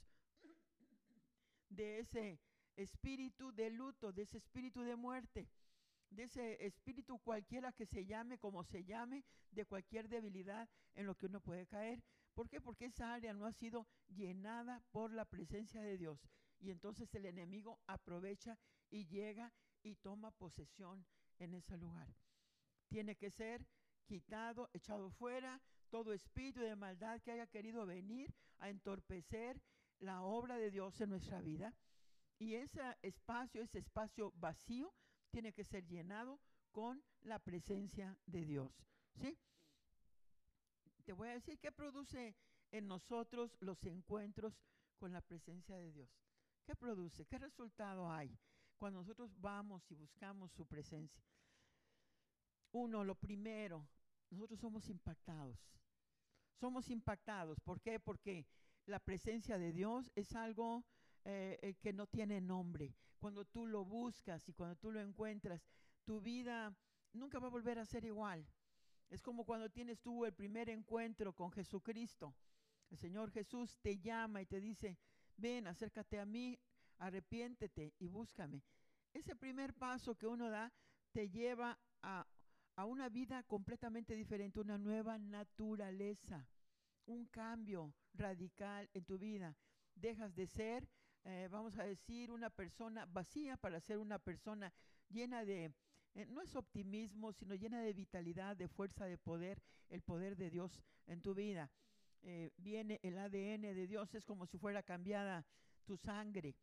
de 1.68 2.00
ese 2.00 2.40
espíritu 2.76 3.52
de 3.52 3.70
luto, 3.70 4.12
de 4.12 4.22
ese 4.22 4.38
espíritu 4.38 4.82
de 4.82 4.96
muerte, 4.96 5.48
de 6.10 6.24
ese 6.24 6.64
espíritu 6.66 7.18
cualquiera 7.18 7.72
que 7.72 7.86
se 7.86 8.04
llame, 8.04 8.38
como 8.38 8.64
se 8.64 8.84
llame, 8.84 9.24
de 9.50 9.64
cualquier 9.64 10.08
debilidad 10.08 10.68
en 10.94 11.06
lo 11.06 11.14
que 11.16 11.26
uno 11.26 11.40
puede 11.40 11.66
caer. 11.66 12.02
¿Por 12.34 12.48
qué? 12.48 12.60
Porque 12.60 12.86
esa 12.86 13.12
área 13.12 13.34
no 13.34 13.46
ha 13.46 13.52
sido 13.52 13.86
llenada 14.08 14.82
por 14.90 15.12
la 15.12 15.24
presencia 15.24 15.82
de 15.82 15.98
Dios. 15.98 16.28
Y 16.58 16.70
entonces 16.70 17.14
el 17.14 17.26
enemigo 17.26 17.80
aprovecha 17.86 18.58
y 18.90 19.06
llega 19.06 19.52
y 19.82 19.96
toma 19.96 20.30
posesión 20.30 21.04
en 21.38 21.54
ese 21.54 21.76
lugar. 21.76 22.14
Tiene 22.88 23.16
que 23.16 23.30
ser 23.30 23.66
quitado, 24.06 24.70
echado 24.72 25.10
fuera 25.10 25.60
todo 25.90 26.12
espíritu 26.12 26.60
de 26.60 26.76
maldad 26.76 27.20
que 27.20 27.32
haya 27.32 27.46
querido 27.46 27.84
venir 27.84 28.32
a 28.58 28.70
entorpecer 28.70 29.60
la 29.98 30.22
obra 30.22 30.56
de 30.56 30.70
Dios 30.70 31.00
en 31.00 31.10
nuestra 31.10 31.40
vida. 31.40 31.74
Y 32.38 32.54
ese 32.54 32.80
espacio, 33.02 33.62
ese 33.62 33.78
espacio 33.78 34.32
vacío, 34.36 34.94
tiene 35.30 35.52
que 35.52 35.64
ser 35.64 35.86
llenado 35.86 36.40
con 36.70 37.02
la 37.20 37.38
presencia 37.38 38.16
de 38.26 38.44
Dios. 38.44 38.72
¿Sí? 39.14 39.36
Te 41.04 41.12
voy 41.12 41.28
a 41.28 41.32
decir 41.32 41.58
qué 41.58 41.72
produce 41.72 42.36
en 42.70 42.86
nosotros 42.86 43.56
los 43.60 43.84
encuentros 43.84 44.54
con 44.98 45.12
la 45.12 45.20
presencia 45.20 45.76
de 45.76 45.90
Dios. 45.90 46.10
¿Qué 46.64 46.76
produce? 46.76 47.26
¿Qué 47.26 47.38
resultado 47.38 48.10
hay 48.10 48.38
cuando 48.78 49.00
nosotros 49.00 49.34
vamos 49.40 49.90
y 49.90 49.94
buscamos 49.94 50.52
su 50.52 50.64
presencia? 50.66 51.24
Uno, 52.70 53.04
lo 53.04 53.14
primero, 53.14 53.86
nosotros 54.30 54.60
somos 54.60 54.88
impactados. 54.88 55.58
Somos 56.54 56.88
impactados. 56.88 57.58
¿Por 57.60 57.80
qué? 57.80 57.98
Porque 57.98 58.46
la 58.86 59.00
presencia 59.00 59.58
de 59.58 59.72
Dios 59.72 60.10
es 60.14 60.34
algo 60.34 60.84
eh, 61.24 61.58
eh, 61.62 61.74
que 61.74 61.92
no 61.92 62.06
tiene 62.06 62.40
nombre. 62.40 62.94
Cuando 63.18 63.44
tú 63.44 63.66
lo 63.66 63.84
buscas 63.84 64.48
y 64.48 64.52
cuando 64.52 64.76
tú 64.76 64.90
lo 64.90 65.00
encuentras, 65.00 65.62
tu 66.04 66.20
vida 66.20 66.74
nunca 67.12 67.38
va 67.38 67.48
a 67.48 67.50
volver 67.50 67.78
a 67.78 67.84
ser 67.84 68.04
igual. 68.04 68.46
Es 69.12 69.20
como 69.20 69.44
cuando 69.44 69.68
tienes 69.68 70.00
tú 70.00 70.24
el 70.24 70.32
primer 70.32 70.70
encuentro 70.70 71.34
con 71.34 71.50
Jesucristo. 71.50 72.34
El 72.88 72.96
Señor 72.96 73.30
Jesús 73.30 73.78
te 73.82 73.98
llama 73.98 74.40
y 74.40 74.46
te 74.46 74.58
dice, 74.58 74.96
ven, 75.36 75.66
acércate 75.66 76.18
a 76.18 76.24
mí, 76.24 76.58
arrepiéntete 76.96 77.92
y 77.98 78.08
búscame. 78.08 78.62
Ese 79.12 79.36
primer 79.36 79.74
paso 79.74 80.14
que 80.16 80.26
uno 80.26 80.48
da 80.48 80.72
te 81.12 81.28
lleva 81.28 81.78
a, 82.00 82.26
a 82.74 82.86
una 82.86 83.10
vida 83.10 83.42
completamente 83.42 84.14
diferente, 84.14 84.60
una 84.60 84.78
nueva 84.78 85.18
naturaleza, 85.18 86.48
un 87.04 87.26
cambio 87.26 87.92
radical 88.14 88.88
en 88.94 89.04
tu 89.04 89.18
vida. 89.18 89.54
Dejas 89.94 90.34
de 90.34 90.46
ser, 90.46 90.88
eh, 91.24 91.48
vamos 91.50 91.76
a 91.78 91.84
decir, 91.84 92.30
una 92.30 92.48
persona 92.48 93.04
vacía 93.04 93.58
para 93.58 93.78
ser 93.78 93.98
una 93.98 94.18
persona 94.18 94.72
llena 95.10 95.44
de, 95.44 95.74
eh, 96.14 96.26
no 96.26 96.42
es 96.42 96.54
optimismo, 96.56 97.32
sino 97.32 97.54
llena 97.54 97.80
de 97.80 97.92
vitalidad, 97.92 98.56
de 98.56 98.68
fuerza, 98.68 99.06
de 99.06 99.18
poder, 99.18 99.62
el 99.88 100.02
poder 100.02 100.36
de 100.36 100.50
Dios 100.50 100.82
en 101.06 101.22
tu 101.22 101.34
vida. 101.34 101.70
Eh, 102.22 102.52
viene 102.56 103.00
el 103.02 103.18
ADN 103.18 103.62
de 103.74 103.86
Dios, 103.86 104.14
es 104.14 104.24
como 104.24 104.46
si 104.46 104.58
fuera 104.58 104.82
cambiada 104.82 105.44
tu 105.84 105.96
sangre, 105.96 106.54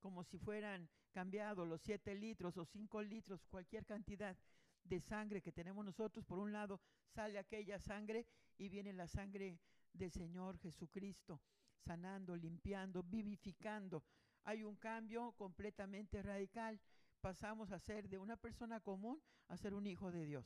como 0.00 0.24
si 0.24 0.38
fueran 0.38 0.88
cambiados 1.12 1.68
los 1.68 1.80
siete 1.80 2.14
litros 2.14 2.56
o 2.56 2.64
cinco 2.64 3.02
litros, 3.02 3.46
cualquier 3.46 3.86
cantidad 3.86 4.36
de 4.82 5.00
sangre 5.00 5.40
que 5.40 5.52
tenemos 5.52 5.84
nosotros. 5.84 6.24
Por 6.24 6.38
un 6.38 6.52
lado 6.52 6.80
sale 7.14 7.38
aquella 7.38 7.78
sangre 7.78 8.26
y 8.58 8.68
viene 8.68 8.92
la 8.92 9.06
sangre 9.06 9.60
del 9.92 10.10
Señor 10.10 10.58
Jesucristo, 10.58 11.40
sanando, 11.84 12.36
limpiando, 12.36 13.02
vivificando. 13.02 14.02
Hay 14.44 14.62
un 14.62 14.76
cambio 14.76 15.32
completamente 15.32 16.22
radical. 16.22 16.80
Pasamos 17.24 17.72
a 17.72 17.78
ser 17.78 18.06
de 18.10 18.18
una 18.18 18.36
persona 18.36 18.80
común 18.80 19.18
a 19.48 19.56
ser 19.56 19.72
un 19.72 19.86
hijo 19.86 20.12
de 20.12 20.26
Dios. 20.26 20.44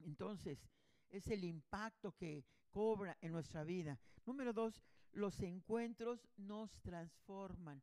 Entonces, 0.00 0.68
es 1.10 1.28
el 1.28 1.44
impacto 1.44 2.10
que 2.10 2.44
cobra 2.72 3.16
en 3.20 3.30
nuestra 3.30 3.62
vida. 3.62 4.00
Número 4.26 4.52
dos, 4.52 4.82
los 5.12 5.40
encuentros 5.40 6.28
nos 6.36 6.80
transforman. 6.80 7.80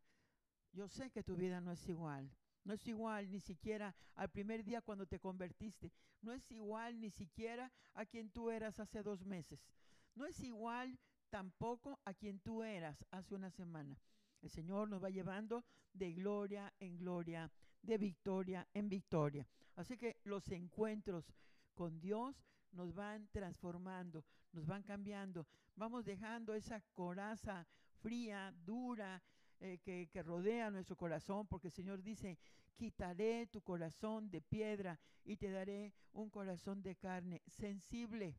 Yo 0.74 0.90
sé 0.90 1.12
que 1.12 1.24
tu 1.24 1.38
vida 1.38 1.62
no 1.62 1.72
es 1.72 1.88
igual. 1.88 2.30
No 2.66 2.74
es 2.74 2.86
igual 2.88 3.32
ni 3.32 3.40
siquiera 3.40 3.96
al 4.16 4.30
primer 4.30 4.66
día 4.66 4.82
cuando 4.82 5.06
te 5.06 5.22
convertiste. 5.22 5.94
No 6.20 6.34
es 6.34 6.52
igual 6.52 7.00
ni 7.00 7.10
siquiera 7.10 7.72
a 7.94 8.06
quien 8.06 8.32
tú 8.32 8.52
eras 8.52 8.82
hace 8.82 9.02
dos 9.02 9.26
meses. 9.26 9.66
No 10.14 10.26
es 10.26 10.42
igual 10.42 11.00
tampoco 11.30 12.02
a 12.04 12.14
quien 12.14 12.38
tú 12.42 12.64
eras 12.64 13.06
hace 13.12 13.34
una 13.34 13.50
semana. 13.50 13.98
El 14.46 14.52
Señor 14.52 14.88
nos 14.88 15.04
va 15.04 15.10
llevando 15.10 15.66
de 15.92 16.14
gloria 16.14 16.72
en 16.80 17.00
gloria, 17.00 17.52
de 17.82 17.98
victoria 17.98 18.68
en 18.76 18.88
victoria. 18.88 19.48
Así 19.76 19.98
que 19.98 20.20
los 20.24 20.48
encuentros 20.52 21.34
con 21.74 22.00
Dios 22.00 22.46
nos 22.72 22.94
van 22.94 23.28
transformando, 23.32 24.24
nos 24.52 24.68
van 24.68 24.84
cambiando. 24.84 25.48
Vamos 25.76 26.06
dejando 26.06 26.54
esa 26.54 26.80
coraza 26.94 27.66
fría, 28.02 28.54
dura, 28.64 29.24
eh, 29.60 29.80
que, 29.80 30.10
que, 30.12 30.22
rodea 30.22 30.70
nuestro 30.70 30.96
corazón, 30.96 31.48
porque 31.48 31.70
el 31.70 31.74
Señor 31.74 32.04
dice, 32.04 32.38
quitaré 32.76 33.48
tu 33.48 33.64
corazón 33.64 34.30
de 34.30 34.42
piedra 34.42 35.00
y 35.24 35.38
te 35.38 35.50
daré 35.50 35.92
un 36.12 36.30
corazón 36.30 36.84
de 36.84 36.96
carne, 36.96 37.42
sensible, 37.48 38.38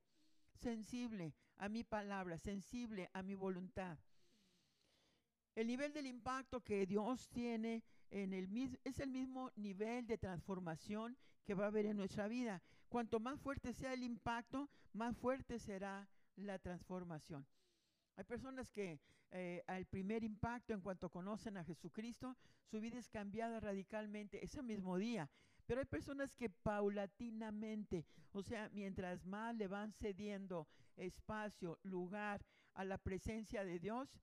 sensible 0.55 1.35
a 1.57 1.69
mi 1.69 1.83
palabra, 1.83 2.39
sensible 2.39 3.11
a 3.13 3.25
mi 3.25 3.35
voluntad. 3.35 3.99
El 5.57 5.69
nivel 5.69 5.91
del 5.95 6.07
impacto 6.07 6.63
que 6.63 6.85
Dios 6.85 7.31
tiene 7.31 7.83
en 8.11 8.35
el, 8.35 8.79
es 8.85 9.01
el 9.01 9.11
mismo 9.11 9.51
nivel 9.57 10.07
de 10.07 10.19
transformación 10.19 11.17
que 11.47 11.55
va 11.55 11.65
a 11.65 11.69
haber 11.69 11.87
en 11.87 11.97
nuestra 11.97 12.29
vida. 12.29 12.63
Cuanto 12.91 13.21
más 13.21 13.41
fuerte 13.41 13.73
sea 13.73 13.95
el 13.95 14.03
impacto, 14.03 14.69
más 14.93 15.17
fuerte 15.17 15.59
será 15.59 16.09
la 16.37 16.59
transformación. 16.59 17.47
Hay 18.17 18.25
personas 18.25 18.71
que 18.71 19.01
eh, 19.31 19.65
al 19.67 19.87
primer 19.87 20.25
impacto, 20.25 20.75
en 20.75 20.83
cuanto 20.83 21.09
conocen 21.09 21.57
a 21.57 21.65
Jesucristo, 21.65 22.37
su 22.67 22.79
vida 22.79 22.99
es 22.99 23.09
cambiada 23.09 23.59
radicalmente 23.59 24.45
ese 24.45 24.63
mismo 24.63 24.99
día. 24.99 25.31
Pero 25.65 25.81
hay 25.81 25.87
personas 25.87 26.37
que 26.37 26.51
paulatinamente, 26.51 28.05
o 28.33 28.43
sea, 28.43 28.69
mientras 28.75 29.25
más 29.25 29.57
le 29.57 29.69
van 29.69 29.91
cediendo 29.95 30.69
espacio, 30.97 31.79
lugar 31.83 32.45
a 32.75 32.85
la 32.85 32.99
presencia 32.99 33.65
de 33.65 33.79
Dios, 33.79 34.21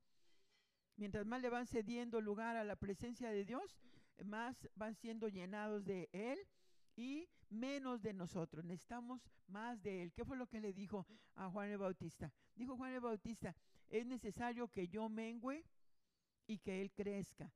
mientras 0.95 1.25
más 1.25 1.41
le 1.41 1.49
van 1.49 1.67
cediendo 1.67 2.21
lugar 2.21 2.56
a 2.56 2.63
la 2.63 2.75
presencia 2.75 3.29
de 3.29 3.45
Dios, 3.45 3.77
más 4.23 4.69
van 4.75 4.95
siendo 4.95 5.27
llenados 5.27 5.86
de 5.86 6.10
Él 6.12 6.39
y 6.95 7.27
menos 7.49 8.01
de 8.01 8.13
nosotros. 8.13 8.63
Necesitamos 8.65 9.21
más 9.47 9.82
de 9.82 10.03
Él. 10.03 10.13
¿Qué 10.13 10.25
fue 10.25 10.38
lo 10.38 10.47
que 10.47 10.60
le 10.60 10.73
dijo 10.73 11.06
a 11.36 11.49
Juan 11.49 11.69
el 11.69 11.77
Bautista? 11.77 12.32
Dijo 12.56 12.75
Juan 12.77 12.93
el 12.93 13.01
Bautista, 13.01 13.56
es 13.89 14.06
necesario 14.06 14.67
que 14.67 14.88
yo 14.88 15.10
mengüe 15.10 15.63
y 16.47 16.60
que 16.60 16.82
Él 16.82 16.91
crezca. 16.91 17.51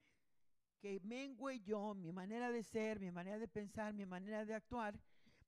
Que 0.79 0.99
mengüe 1.01 1.59
yo, 1.61 1.95
mi 1.95 2.11
manera 2.11 2.51
de 2.51 2.63
ser, 2.63 2.99
mi 2.99 3.11
manera 3.11 3.39
de 3.39 3.47
pensar, 3.47 3.93
mi 3.93 4.05
manera 4.05 4.45
de 4.45 4.53
actuar, 4.53 4.99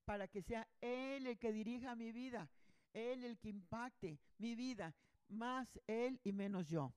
para 0.04 0.26
que 0.26 0.42
sea 0.42 0.66
Él 0.80 1.26
el 1.26 1.38
que 1.38 1.52
dirija 1.52 1.94
mi 1.94 2.10
vida, 2.10 2.50
Él 2.92 3.24
el 3.24 3.38
que 3.38 3.48
impacte 3.48 4.18
mi 4.38 4.56
vida, 4.56 4.94
más 5.28 5.78
Él 5.86 6.20
y 6.24 6.32
menos 6.32 6.68
yo. 6.68 6.92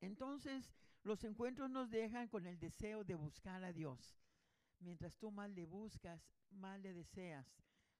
Entonces, 0.00 0.72
los 1.02 1.24
encuentros 1.24 1.70
nos 1.70 1.90
dejan 1.90 2.28
con 2.28 2.46
el 2.46 2.58
deseo 2.58 3.04
de 3.04 3.14
buscar 3.14 3.62
a 3.64 3.72
Dios. 3.72 4.16
Mientras 4.80 5.16
tú 5.16 5.30
más 5.30 5.50
le 5.50 5.64
buscas, 5.64 6.20
más 6.50 6.80
le 6.80 6.92
deseas. 6.92 7.46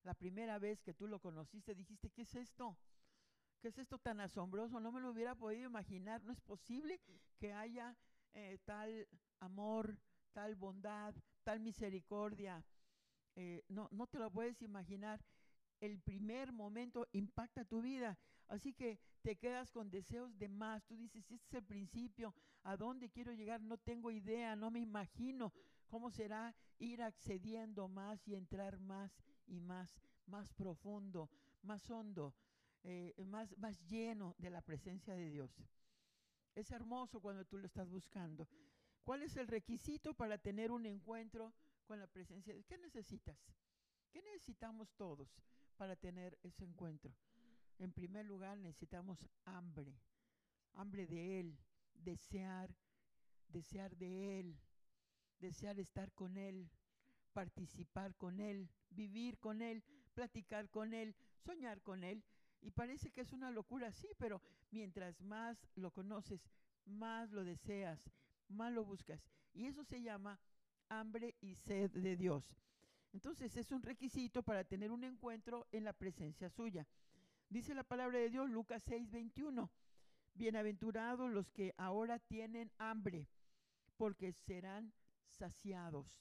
La 0.03 0.15
primera 0.15 0.59
vez 0.59 0.83
que 0.83 0.95
tú 0.95 1.07
lo 1.07 1.21
conociste, 1.21 1.75
dijiste, 1.75 2.11
¿qué 2.11 2.23
es 2.23 2.35
esto? 2.35 2.77
¿qué 3.65 3.69
es 3.69 3.79
esto 3.79 3.99
tan 3.99 4.21
asombroso? 4.21 4.79
No 4.79 4.93
me 4.93 5.01
lo 5.01 5.09
hubiera 5.11 5.35
podido 5.35 5.71
imaginar. 5.71 6.23
No 6.23 6.35
es 6.35 6.41
posible 6.43 7.01
que 7.39 7.55
haya 7.55 7.97
eh, 8.35 8.59
tal 8.67 9.09
amor, 9.41 9.97
tal 10.35 10.55
bondad, 10.55 11.15
tal 11.45 11.61
misericordia. 11.61 12.63
Eh, 13.37 13.65
no, 13.69 13.89
no 13.91 14.07
te 14.07 14.19
lo 14.19 14.31
puedes 14.31 14.61
imaginar. 14.61 15.25
El 15.81 15.99
primer 15.99 16.53
momento 16.53 17.09
impacta 17.13 17.65
tu 17.65 17.81
vida. 17.81 18.19
Así 18.49 18.75
que 18.75 19.01
te 19.25 19.37
quedas 19.37 19.73
con 19.73 19.91
deseos 19.91 20.39
de 20.39 20.51
más. 20.51 20.85
Tú 20.85 20.97
dices, 20.97 21.25
este 21.31 21.47
es 21.47 21.55
el 21.55 21.65
principio. 21.65 22.35
¿A 22.63 22.77
dónde 22.77 23.09
quiero 23.09 23.33
llegar? 23.33 23.59
No 23.63 23.79
tengo 23.79 24.11
idea, 24.11 24.55
no 24.55 24.71
me 24.71 24.81
imagino 24.81 25.51
cómo 25.89 26.11
será 26.11 26.55
ir 26.79 27.03
accediendo 27.03 27.89
más 27.89 28.29
y 28.29 28.35
entrar 28.35 28.79
más 28.79 29.19
y 29.47 29.61
más, 29.61 29.99
más 30.27 30.53
profundo, 30.53 31.31
más 31.63 31.91
hondo, 31.91 32.35
eh, 32.83 33.15
más, 33.25 33.57
más 33.57 33.83
lleno 33.87 34.35
de 34.37 34.51
la 34.51 34.61
presencia 34.61 35.15
de 35.15 35.31
Dios. 35.31 35.51
Es 36.55 36.71
hermoso 36.71 37.19
cuando 37.19 37.47
tú 37.47 37.57
lo 37.57 37.67
estás 37.67 37.89
buscando. 37.89 38.47
¿Cuál 39.05 39.23
es 39.23 39.39
el 39.39 39.49
requisito 39.49 40.13
para 40.13 40.37
tener 40.37 40.71
un 40.71 40.85
encuentro 40.85 41.55
con 41.87 41.99
la 41.99 42.07
presencia 42.07 42.53
de 42.53 42.59
Dios? 42.59 42.67
¿Qué 42.67 42.77
necesitas? 42.77 43.39
¿Qué 44.13 44.21
necesitamos 44.21 44.93
todos 44.97 45.41
para 45.79 45.97
tener 45.97 46.39
ese 46.43 46.65
encuentro? 46.65 47.15
En 47.79 47.93
primer 47.93 48.25
lugar, 48.27 48.59
necesitamos 48.59 49.29
hambre, 49.45 49.95
hambre 50.75 51.07
de 51.07 51.41
Él, 51.41 51.59
desear, 51.95 52.75
desear 53.49 53.97
de 53.97 54.41
Él, 54.41 54.59
desear 55.39 55.79
estar 55.79 56.13
con 56.13 56.37
Él, 56.37 56.71
participar 57.33 58.15
con 58.17 58.41
Él, 58.41 58.71
vivir 58.91 59.39
con 59.39 59.61
Él, 59.61 59.83
platicar 60.15 60.71
con 60.71 60.95
Él, 60.95 61.15
soñar 61.39 61.83
con 61.83 62.05
Él. 62.05 62.25
Y 62.61 62.71
parece 62.71 63.11
que 63.11 63.21
es 63.21 63.33
una 63.33 63.51
locura, 63.51 63.93
sí, 63.93 64.09
pero 64.19 64.41
mientras 64.71 65.21
más 65.21 65.69
lo 65.75 65.91
conoces, 65.91 66.49
más 66.87 67.31
lo 67.31 67.45
deseas, 67.45 68.11
más 68.49 68.73
lo 68.73 68.85
buscas. 68.85 69.21
Y 69.53 69.67
eso 69.67 69.85
se 69.85 70.01
llama 70.01 70.41
hambre 70.89 71.37
y 71.41 71.55
sed 71.55 71.91
de 71.91 72.17
Dios. 72.17 72.57
Entonces 73.13 73.57
es 73.57 73.71
un 73.71 73.83
requisito 73.83 74.43
para 74.43 74.65
tener 74.65 74.91
un 74.91 75.05
encuentro 75.05 75.67
en 75.73 75.85
la 75.85 75.93
presencia 75.93 76.49
suya. 76.51 76.87
Dice 77.49 77.75
la 77.75 77.85
palabra 77.85 78.19
de 78.19 78.31
Dios, 78.31 78.51
Lucas 78.51 78.83
6, 78.85 79.11
21. 79.11 79.71
Bienaventurados 80.35 81.31
los 81.31 81.51
que 81.51 81.75
ahora 81.77 82.19
tienen 82.19 82.73
hambre, 82.79 83.29
porque 83.97 84.33
serán 84.33 84.93
saciados. 85.29 86.21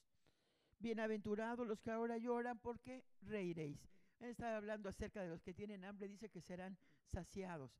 Bienaventurados 0.79 1.65
los 1.65 1.81
que 1.81 1.91
ahora 1.91 2.17
lloran, 2.17 2.59
porque 2.59 3.03
reiréis. 3.21 3.89
Él 4.19 4.29
está 4.29 4.55
hablando 4.55 4.89
acerca 4.89 5.21
de 5.21 5.29
los 5.29 5.41
que 5.41 5.53
tienen 5.53 5.83
hambre, 5.83 6.07
dice 6.07 6.29
que 6.29 6.41
serán 6.41 6.77
saciados. 7.05 7.71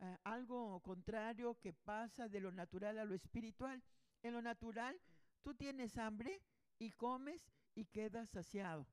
Uh, 0.00 0.16
algo 0.24 0.80
contrario 0.80 1.58
que 1.60 1.72
pasa 1.72 2.28
de 2.28 2.40
lo 2.40 2.52
natural 2.52 2.98
a 2.98 3.04
lo 3.04 3.14
espiritual. 3.14 3.82
En 4.22 4.34
lo 4.34 4.42
natural, 4.42 5.00
tú 5.42 5.54
tienes 5.54 5.96
hambre 5.96 6.42
y 6.78 6.90
comes 6.90 7.50
y 7.74 7.86
quedas 7.86 8.28
saciado. 8.30 8.86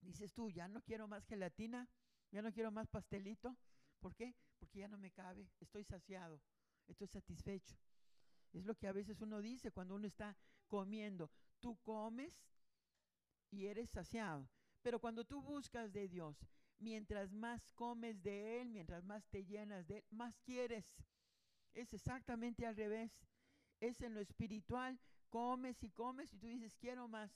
Dices 0.00 0.32
tú, 0.34 0.50
ya 0.50 0.68
no 0.68 0.82
quiero 0.82 1.08
más 1.08 1.24
gelatina, 1.26 1.88
ya 2.30 2.42
no 2.42 2.52
quiero 2.52 2.70
más 2.70 2.88
pastelito. 2.88 3.56
¿Por 4.00 4.14
qué? 4.14 4.34
Porque 4.58 4.80
ya 4.80 4.88
no 4.88 4.98
me 4.98 5.10
cabe, 5.10 5.48
estoy 5.60 5.84
saciado, 5.84 6.40
estoy 6.86 7.08
satisfecho. 7.08 7.76
Es 8.52 8.64
lo 8.64 8.74
que 8.74 8.88
a 8.88 8.92
veces 8.92 9.20
uno 9.20 9.40
dice 9.40 9.70
cuando 9.70 9.94
uno 9.94 10.06
está 10.06 10.36
comiendo. 10.68 11.30
Tú 11.60 11.76
comes 11.82 12.34
y 13.50 13.66
eres 13.66 13.90
saciado. 13.90 14.48
Pero 14.82 15.00
cuando 15.00 15.24
tú 15.24 15.42
buscas 15.42 15.92
de 15.92 16.08
Dios, 16.08 16.36
mientras 16.78 17.32
más 17.32 17.72
comes 17.72 18.22
de 18.22 18.60
Él, 18.60 18.70
mientras 18.70 19.04
más 19.04 19.26
te 19.28 19.44
llenas 19.44 19.86
de 19.86 19.98
Él, 19.98 20.04
más 20.10 20.38
quieres. 20.40 20.86
Es 21.74 21.92
exactamente 21.92 22.66
al 22.66 22.76
revés. 22.76 23.12
Es 23.80 24.00
en 24.00 24.14
lo 24.14 24.20
espiritual, 24.20 24.98
comes 25.28 25.82
y 25.82 25.90
comes 25.90 26.32
y 26.32 26.38
tú 26.38 26.46
dices, 26.46 26.76
quiero 26.76 27.08
más, 27.08 27.30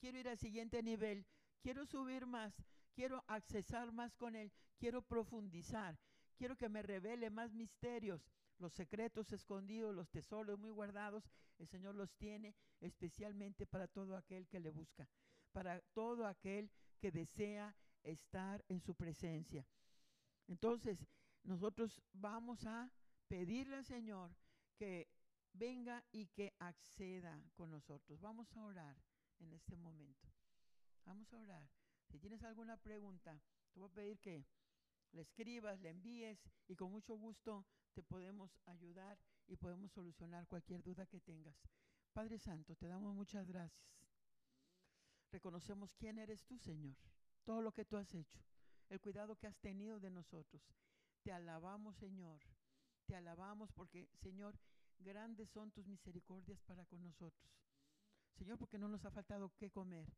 quiero 0.00 0.18
ir 0.18 0.28
al 0.28 0.38
siguiente 0.38 0.82
nivel, 0.82 1.24
quiero 1.62 1.86
subir 1.86 2.26
más, 2.26 2.54
quiero 2.96 3.22
accesar 3.26 3.92
más 3.92 4.16
con 4.16 4.34
Él, 4.34 4.50
quiero 4.78 5.02
profundizar, 5.02 5.98
quiero 6.38 6.56
que 6.56 6.70
me 6.70 6.82
revele 6.82 7.28
más 7.30 7.52
misterios. 7.52 8.26
Los 8.58 8.72
secretos 8.72 9.30
escondidos, 9.32 9.94
los 9.94 10.08
tesoros 10.08 10.58
muy 10.58 10.70
guardados, 10.70 11.30
el 11.58 11.68
Señor 11.68 11.94
los 11.94 12.10
tiene 12.14 12.54
especialmente 12.80 13.66
para 13.66 13.86
todo 13.86 14.16
aquel 14.16 14.48
que 14.48 14.60
le 14.60 14.70
busca, 14.70 15.06
para 15.52 15.82
todo 15.92 16.26
aquel 16.26 16.70
que 16.98 17.12
desea 17.12 17.76
estar 18.02 18.64
en 18.68 18.80
su 18.80 18.94
presencia. 18.94 19.66
Entonces, 20.48 21.06
nosotros 21.42 22.00
vamos 22.14 22.64
a 22.64 22.90
pedirle 23.28 23.76
al 23.76 23.84
Señor 23.84 24.34
que 24.78 25.10
venga 25.52 26.02
y 26.12 26.28
que 26.28 26.54
acceda 26.58 27.42
con 27.54 27.70
nosotros. 27.70 28.18
Vamos 28.22 28.56
a 28.56 28.64
orar 28.64 28.96
en 29.38 29.52
este 29.52 29.76
momento. 29.76 30.32
Vamos 31.04 31.30
a 31.34 31.38
orar. 31.38 31.75
Si 32.08 32.18
tienes 32.18 32.42
alguna 32.42 32.76
pregunta, 32.76 33.40
te 33.72 33.80
voy 33.80 33.88
a 33.88 33.94
pedir 33.94 34.18
que 34.20 34.46
le 35.12 35.22
escribas, 35.22 35.80
le 35.80 35.90
envíes 35.90 36.38
y 36.68 36.76
con 36.76 36.90
mucho 36.90 37.16
gusto 37.16 37.66
te 37.94 38.02
podemos 38.02 38.58
ayudar 38.66 39.18
y 39.46 39.56
podemos 39.56 39.92
solucionar 39.92 40.46
cualquier 40.46 40.82
duda 40.82 41.06
que 41.06 41.20
tengas. 41.20 41.56
Padre 42.12 42.38
Santo, 42.38 42.74
te 42.76 42.86
damos 42.86 43.14
muchas 43.14 43.46
gracias. 43.46 43.86
Reconocemos 45.30 45.92
quién 45.94 46.18
eres 46.18 46.44
tú, 46.44 46.58
Señor 46.58 46.96
todo 47.46 47.62
lo 47.62 47.72
que 47.72 47.84
tú 47.84 47.96
has 47.96 48.12
hecho, 48.12 48.40
el 48.90 49.00
cuidado 49.00 49.36
que 49.36 49.46
has 49.46 49.56
tenido 49.58 50.00
de 50.00 50.10
nosotros. 50.10 50.60
Te 51.22 51.32
alabamos, 51.32 51.96
Señor. 51.96 52.40
Te 53.06 53.14
alabamos 53.14 53.72
porque, 53.72 54.08
Señor, 54.20 54.58
grandes 54.98 55.48
son 55.50 55.70
tus 55.70 55.86
misericordias 55.86 56.60
para 56.64 56.84
con 56.84 57.04
nosotros. 57.04 57.52
Señor, 58.34 58.58
porque 58.58 58.78
no 58.78 58.88
nos 58.88 59.04
ha 59.04 59.12
faltado 59.12 59.52
qué 59.56 59.70
comer, 59.70 60.12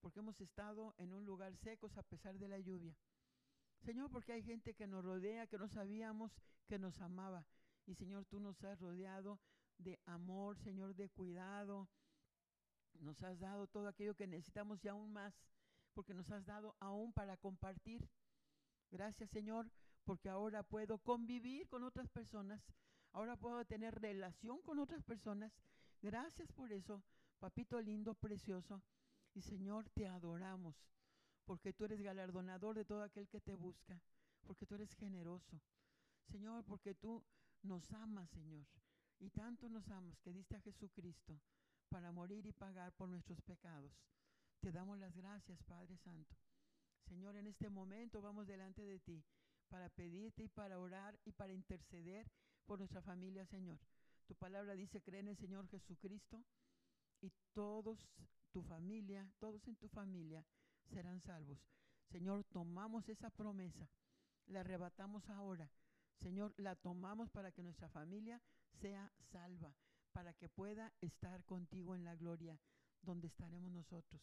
porque 0.00 0.20
hemos 0.20 0.40
estado 0.40 0.94
en 0.98 1.12
un 1.12 1.24
lugar 1.24 1.56
secos 1.56 1.96
a 1.96 2.02
pesar 2.02 2.38
de 2.38 2.48
la 2.48 2.58
lluvia. 2.58 2.96
Señor, 3.80 4.10
porque 4.10 4.32
hay 4.32 4.42
gente 4.42 4.74
que 4.74 4.86
nos 4.86 5.04
rodea, 5.04 5.46
que 5.46 5.58
no 5.58 5.68
sabíamos 5.68 6.32
que 6.66 6.78
nos 6.78 7.00
amaba. 7.00 7.46
Y 7.86 7.94
Señor, 7.94 8.24
tú 8.26 8.40
nos 8.40 8.62
has 8.64 8.80
rodeado 8.80 9.40
de 9.78 9.98
amor, 10.04 10.58
Señor, 10.58 10.94
de 10.94 11.08
cuidado. 11.08 11.88
Nos 13.00 13.22
has 13.22 13.38
dado 13.38 13.66
todo 13.66 13.88
aquello 13.88 14.14
que 14.14 14.26
necesitamos 14.26 14.84
y 14.84 14.88
aún 14.88 15.12
más 15.12 15.34
porque 15.98 16.14
nos 16.14 16.30
has 16.30 16.46
dado 16.46 16.76
aún 16.78 17.12
para 17.12 17.36
compartir. 17.36 18.08
Gracias 18.88 19.30
Señor, 19.30 19.68
porque 20.04 20.28
ahora 20.28 20.62
puedo 20.62 20.98
convivir 20.98 21.66
con 21.66 21.82
otras 21.82 22.08
personas, 22.08 22.62
ahora 23.10 23.34
puedo 23.36 23.64
tener 23.64 24.00
relación 24.00 24.62
con 24.62 24.78
otras 24.78 25.02
personas. 25.02 25.52
Gracias 26.00 26.52
por 26.52 26.72
eso, 26.72 27.02
papito 27.40 27.80
lindo, 27.80 28.14
precioso. 28.14 28.80
Y 29.38 29.42
Señor, 29.42 29.88
te 29.90 30.08
adoramos, 30.08 30.74
porque 31.44 31.72
tú 31.72 31.84
eres 31.84 32.00
galardonador 32.00 32.74
de 32.74 32.84
todo 32.84 33.04
aquel 33.04 33.28
que 33.28 33.40
te 33.40 33.54
busca, 33.54 34.02
porque 34.42 34.66
tú 34.66 34.74
eres 34.74 34.92
generoso. 34.96 35.60
Señor, 36.24 36.64
porque 36.64 36.96
tú 36.96 37.24
nos 37.62 37.92
amas, 37.92 38.28
Señor. 38.30 38.66
Y 39.20 39.30
tanto 39.30 39.68
nos 39.68 39.88
amas 39.90 40.18
que 40.22 40.32
diste 40.32 40.56
a 40.56 40.60
Jesucristo 40.60 41.40
para 41.88 42.10
morir 42.10 42.46
y 42.46 42.52
pagar 42.52 42.92
por 42.94 43.08
nuestros 43.08 43.40
pecados. 43.42 43.92
Te 44.58 44.72
damos 44.72 44.98
las 44.98 45.14
gracias, 45.14 45.62
Padre 45.62 45.96
Santo. 45.98 46.34
Señor, 47.04 47.36
en 47.36 47.46
este 47.46 47.70
momento 47.70 48.20
vamos 48.20 48.48
delante 48.48 48.82
de 48.82 48.98
ti 48.98 49.22
para 49.68 49.88
pedirte 49.88 50.42
y 50.42 50.48
para 50.48 50.80
orar 50.80 51.16
y 51.24 51.30
para 51.30 51.52
interceder 51.52 52.28
por 52.66 52.80
nuestra 52.80 53.02
familia, 53.02 53.46
Señor. 53.46 53.78
Tu 54.26 54.34
palabra 54.34 54.74
dice, 54.74 55.00
cree 55.00 55.20
en 55.20 55.28
el 55.28 55.36
Señor 55.36 55.68
Jesucristo 55.68 56.42
y 57.20 57.30
todos 57.52 58.04
tu 58.48 58.62
familia, 58.62 59.30
todos 59.38 59.66
en 59.68 59.76
tu 59.76 59.88
familia 59.88 60.44
serán 60.90 61.20
salvos. 61.20 61.58
Señor, 62.10 62.44
tomamos 62.44 63.08
esa 63.08 63.30
promesa, 63.30 63.88
la 64.46 64.60
arrebatamos 64.60 65.28
ahora. 65.30 65.70
Señor, 66.20 66.54
la 66.56 66.74
tomamos 66.74 67.30
para 67.30 67.52
que 67.52 67.62
nuestra 67.62 67.88
familia 67.88 68.42
sea 68.80 69.12
salva, 69.30 69.74
para 70.12 70.32
que 70.34 70.48
pueda 70.48 70.92
estar 71.00 71.44
contigo 71.44 71.94
en 71.94 72.04
la 72.04 72.16
gloria 72.16 72.58
donde 73.02 73.28
estaremos 73.28 73.70
nosotros. 73.70 74.20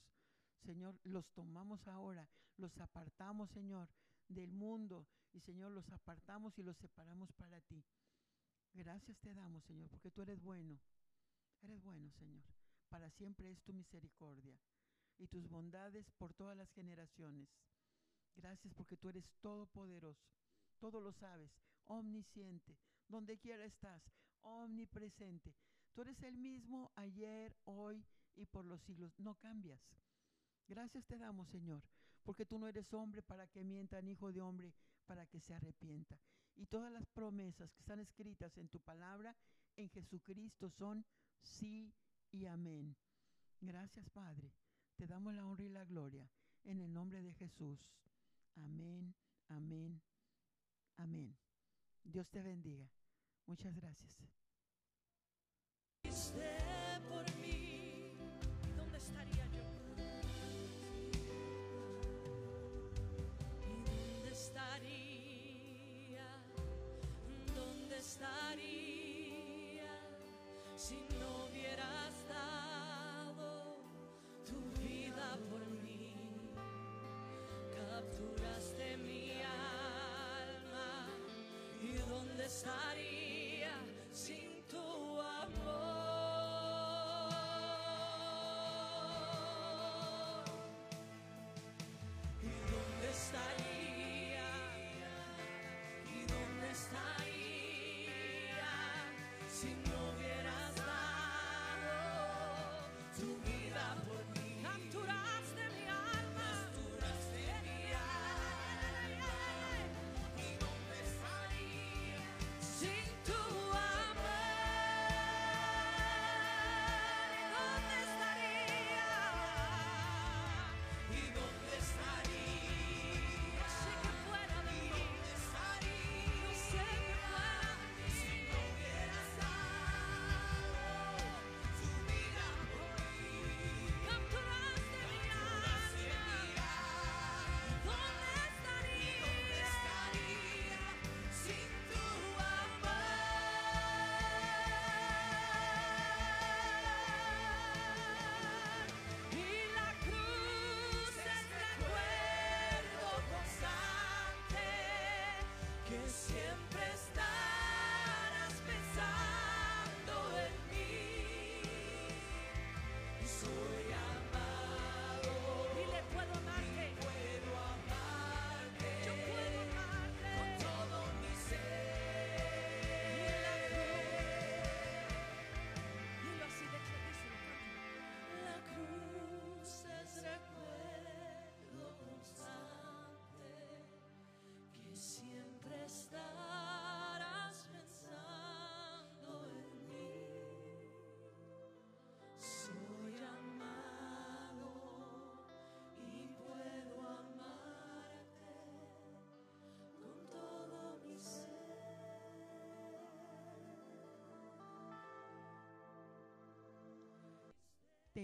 Señor, 0.66 1.00
los 1.04 1.30
tomamos 1.32 1.88
ahora, 1.88 2.28
los 2.58 2.76
apartamos, 2.80 3.50
Señor, 3.52 3.88
del 4.28 4.52
mundo 4.52 5.08
y, 5.32 5.40
Señor, 5.42 5.72
los 5.72 5.90
apartamos 5.92 6.58
y 6.58 6.64
los 6.64 6.78
separamos 6.78 7.32
para 7.34 7.62
ti. 7.62 7.84
Gracias 8.74 9.18
te 9.20 9.34
damos, 9.34 9.64
Señor, 9.64 9.90
porque 9.90 10.12
tú 10.12 10.22
eres 10.24 10.42
bueno. 10.42 10.80
Eres 11.62 11.82
bueno, 11.82 12.12
Señor. 12.12 12.44
Para 12.96 13.12
siempre 13.12 13.52
es 13.52 13.62
tu 13.62 13.74
misericordia 13.74 14.58
y 15.18 15.28
tus 15.28 15.50
bondades 15.50 16.10
por 16.12 16.34
todas 16.34 16.56
las 16.56 16.72
generaciones. 16.72 17.50
Gracias 18.38 18.74
porque 18.74 18.96
tú 18.96 19.10
eres 19.10 19.30
todopoderoso, 19.42 20.32
todo 20.80 21.02
lo 21.02 21.12
sabes, 21.12 21.52
omnisciente, 21.88 22.78
donde 23.10 23.38
quiera 23.38 23.66
estás, 23.66 24.02
omnipresente. 24.44 25.54
Tú 25.92 26.04
eres 26.04 26.24
el 26.24 26.38
mismo 26.38 26.94
ayer, 26.96 27.54
hoy 27.66 28.06
y 28.34 28.46
por 28.46 28.64
los 28.64 28.82
siglos. 28.84 29.20
No 29.20 29.36
cambias. 29.40 29.82
Gracias 30.66 31.06
te 31.06 31.18
damos, 31.18 31.50
Señor, 31.50 31.84
porque 32.24 32.46
tú 32.46 32.58
no 32.58 32.70
eres 32.70 32.94
hombre 32.94 33.22
para 33.22 33.46
que 33.50 33.66
mienta, 33.66 34.02
ni 34.02 34.12
hijo 34.12 34.32
de 34.32 34.40
hombre 34.40 34.74
para 35.06 35.26
que 35.26 35.42
se 35.42 35.54
arrepienta. 35.54 36.18
Y 36.56 36.66
todas 36.68 36.94
las 36.94 37.06
promesas 37.08 37.74
que 37.74 37.82
están 37.82 38.00
escritas 38.00 38.58
en 38.58 38.70
tu 38.70 38.80
palabra 38.80 39.36
en 39.76 39.90
Jesucristo 39.90 40.70
son 40.70 41.06
sí 41.42 41.94
y 42.36 42.46
amén. 42.46 42.96
Gracias, 43.62 44.10
Padre. 44.10 44.52
Te 44.96 45.08
damos 45.08 45.34
la 45.34 45.46
honra 45.46 45.64
y 45.64 45.70
la 45.70 45.86
gloria 45.86 46.30
en 46.64 46.80
el 46.82 46.94
nombre 46.94 47.22
de 47.22 47.34
Jesús. 47.34 47.80
Amén, 48.56 49.16
amén, 49.48 50.02
amén. 50.98 51.36
Dios 52.04 52.30
te 52.30 52.42
bendiga. 52.42 52.90
Muchas 53.46 53.76
gracias. 53.76 54.16
capture. 78.12 78.45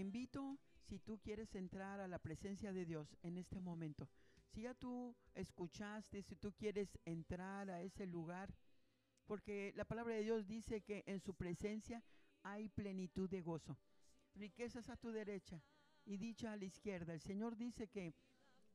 Invito, 0.02 0.58
si 0.88 0.98
tú 0.98 1.18
quieres 1.20 1.54
entrar 1.54 2.00
a 2.00 2.08
la 2.08 2.18
presencia 2.18 2.72
de 2.72 2.84
Dios 2.84 3.16
en 3.22 3.38
este 3.38 3.60
momento, 3.60 4.08
si 4.50 4.62
ya 4.62 4.74
tú 4.74 5.16
escuchaste, 5.34 6.22
si 6.22 6.36
tú 6.36 6.52
quieres 6.52 6.98
entrar 7.06 7.70
a 7.70 7.80
ese 7.80 8.06
lugar, 8.06 8.54
porque 9.26 9.72
la 9.76 9.86
palabra 9.86 10.14
de 10.14 10.22
Dios 10.22 10.46
dice 10.46 10.82
que 10.82 11.02
en 11.06 11.20
su 11.20 11.34
presencia 11.34 12.04
hay 12.42 12.68
plenitud 12.68 13.30
de 13.30 13.40
gozo, 13.40 13.78
riquezas 14.34 14.90
a 14.90 14.96
tu 14.96 15.10
derecha 15.10 15.62
y 16.04 16.16
dicha 16.18 16.52
a 16.52 16.56
la 16.56 16.64
izquierda. 16.64 17.14
El 17.14 17.20
Señor 17.20 17.56
dice 17.56 17.88
que, 17.88 18.14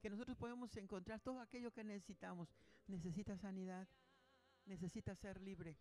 que 0.02 0.10
nosotros 0.10 0.38
podemos 0.38 0.76
encontrar 0.78 1.20
todo 1.20 1.42
aquello 1.42 1.72
que 1.72 1.84
necesitamos. 1.84 2.50
Necesitas 2.88 3.42
sanidad, 3.42 3.88
necesitas 4.66 5.20
ser 5.20 5.42
libre. 5.42 5.78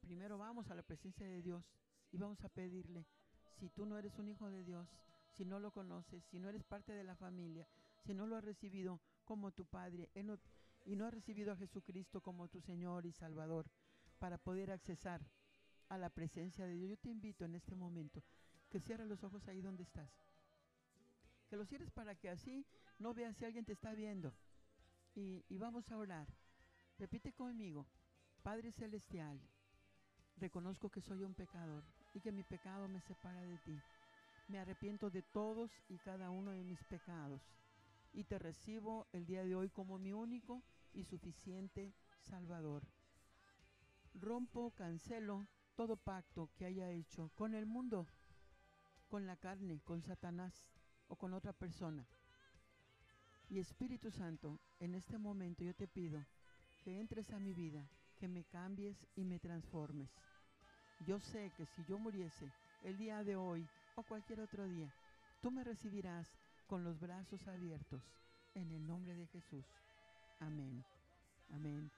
Primero 0.00 0.38
vamos 0.38 0.70
a 0.70 0.74
la 0.74 0.82
presencia 0.82 1.28
de 1.28 1.42
Dios 1.42 1.64
y 2.10 2.16
vamos 2.16 2.42
a 2.44 2.48
pedirle, 2.48 3.06
si 3.58 3.68
tú 3.70 3.86
no 3.86 3.98
eres 3.98 4.18
un 4.18 4.28
hijo 4.28 4.48
de 4.50 4.64
Dios, 4.64 4.88
si 5.32 5.44
no 5.44 5.58
lo 5.60 5.70
conoces, 5.70 6.24
si 6.26 6.38
no 6.38 6.48
eres 6.48 6.64
parte 6.64 6.92
de 6.92 7.04
la 7.04 7.16
familia, 7.16 7.66
si 8.04 8.14
no 8.14 8.26
lo 8.26 8.36
has 8.36 8.44
recibido 8.44 9.00
como 9.24 9.50
tu 9.52 9.64
Padre 9.66 10.10
no- 10.22 10.38
y 10.84 10.96
no 10.96 11.06
has 11.06 11.14
recibido 11.14 11.52
a 11.52 11.56
Jesucristo 11.56 12.20
como 12.20 12.48
tu 12.48 12.60
Señor 12.60 13.06
y 13.06 13.12
Salvador 13.12 13.66
para 14.18 14.38
poder 14.38 14.70
accesar 14.70 15.20
a 15.88 15.98
la 15.98 16.10
presencia 16.10 16.66
de 16.66 16.74
Dios, 16.74 16.90
yo 16.90 16.96
te 16.98 17.10
invito 17.10 17.44
en 17.44 17.54
este 17.54 17.74
momento 17.74 18.22
que 18.70 18.80
cierres 18.80 19.08
los 19.08 19.22
ojos 19.24 19.46
ahí 19.48 19.60
donde 19.60 19.82
estás. 19.82 20.10
Que 21.48 21.56
los 21.56 21.68
cierres 21.68 21.90
para 21.90 22.14
que 22.14 22.28
así 22.28 22.66
no 22.98 23.14
veas 23.14 23.36
si 23.36 23.44
alguien 23.44 23.64
te 23.64 23.72
está 23.72 23.94
viendo. 23.94 24.34
Y 25.14 25.56
vamos 25.58 25.90
a 25.90 25.96
orar. 25.96 26.26
Repite 26.98 27.32
conmigo, 27.32 27.86
Padre 28.42 28.72
Celestial, 28.72 29.40
reconozco 30.36 30.90
que 30.90 31.00
soy 31.00 31.22
un 31.22 31.34
pecador 31.34 31.84
y 32.14 32.20
que 32.20 32.32
mi 32.32 32.42
pecado 32.42 32.88
me 32.88 33.00
separa 33.00 33.40
de 33.40 33.58
ti. 33.58 33.78
Me 34.48 34.58
arrepiento 34.58 35.10
de 35.10 35.22
todos 35.22 35.70
y 35.88 35.98
cada 35.98 36.30
uno 36.30 36.52
de 36.52 36.64
mis 36.64 36.82
pecados 36.84 37.42
y 38.16 38.24
te 38.24 38.38
recibo 38.38 39.06
el 39.12 39.26
día 39.26 39.44
de 39.44 39.54
hoy 39.54 39.68
como 39.68 39.98
mi 39.98 40.14
único 40.14 40.62
y 40.94 41.04
suficiente 41.04 41.92
Salvador. 42.22 42.82
Rompo, 44.14 44.70
cancelo 44.70 45.46
todo 45.74 45.96
pacto 45.96 46.48
que 46.56 46.64
haya 46.64 46.90
hecho 46.90 47.30
con 47.34 47.54
el 47.54 47.66
mundo, 47.66 48.06
con 49.08 49.26
la 49.26 49.36
carne, 49.36 49.82
con 49.84 50.00
Satanás 50.00 50.54
o 51.08 51.16
con 51.16 51.34
otra 51.34 51.52
persona. 51.52 52.06
Y 53.50 53.58
Espíritu 53.58 54.10
Santo, 54.10 54.58
en 54.80 54.94
este 54.94 55.18
momento 55.18 55.62
yo 55.62 55.74
te 55.74 55.86
pido 55.86 56.24
que 56.82 56.98
entres 56.98 57.30
a 57.32 57.38
mi 57.38 57.52
vida, 57.52 57.86
que 58.16 58.28
me 58.28 58.44
cambies 58.44 59.06
y 59.14 59.24
me 59.24 59.38
transformes. 59.38 60.10
Yo 61.04 61.20
sé 61.20 61.50
que 61.56 61.66
si 61.66 61.84
yo 61.84 61.98
muriese 61.98 62.50
el 62.82 62.96
día 62.96 63.22
de 63.22 63.36
hoy 63.36 63.66
o 63.96 64.02
cualquier 64.02 64.40
otro 64.40 64.66
día, 64.66 64.92
tú 65.40 65.50
me 65.50 65.62
recibirás 65.62 66.26
con 66.66 66.84
los 66.84 66.98
brazos 66.98 67.46
abiertos 67.48 68.02
en 68.54 68.70
el 68.72 68.86
nombre 68.86 69.14
de 69.14 69.26
Jesús. 69.26 69.64
Amén. 70.40 70.84
Amén. 71.50 71.90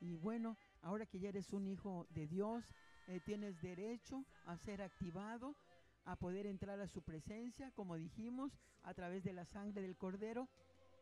Y 0.00 0.14
bueno, 0.16 0.56
ahora 0.82 1.06
que 1.06 1.18
ya 1.18 1.30
eres 1.30 1.52
un 1.52 1.66
hijo 1.66 2.06
de 2.10 2.26
Dios, 2.26 2.64
eh, 3.08 3.20
tienes 3.24 3.60
derecho 3.62 4.24
a 4.44 4.56
ser 4.58 4.82
activado, 4.82 5.54
a 6.04 6.16
poder 6.16 6.46
entrar 6.46 6.80
a 6.80 6.88
su 6.88 7.02
presencia, 7.02 7.70
como 7.72 7.96
dijimos, 7.96 8.52
a 8.82 8.94
través 8.94 9.24
de 9.24 9.32
la 9.32 9.44
sangre 9.46 9.82
del 9.82 9.96
Cordero, 9.96 10.48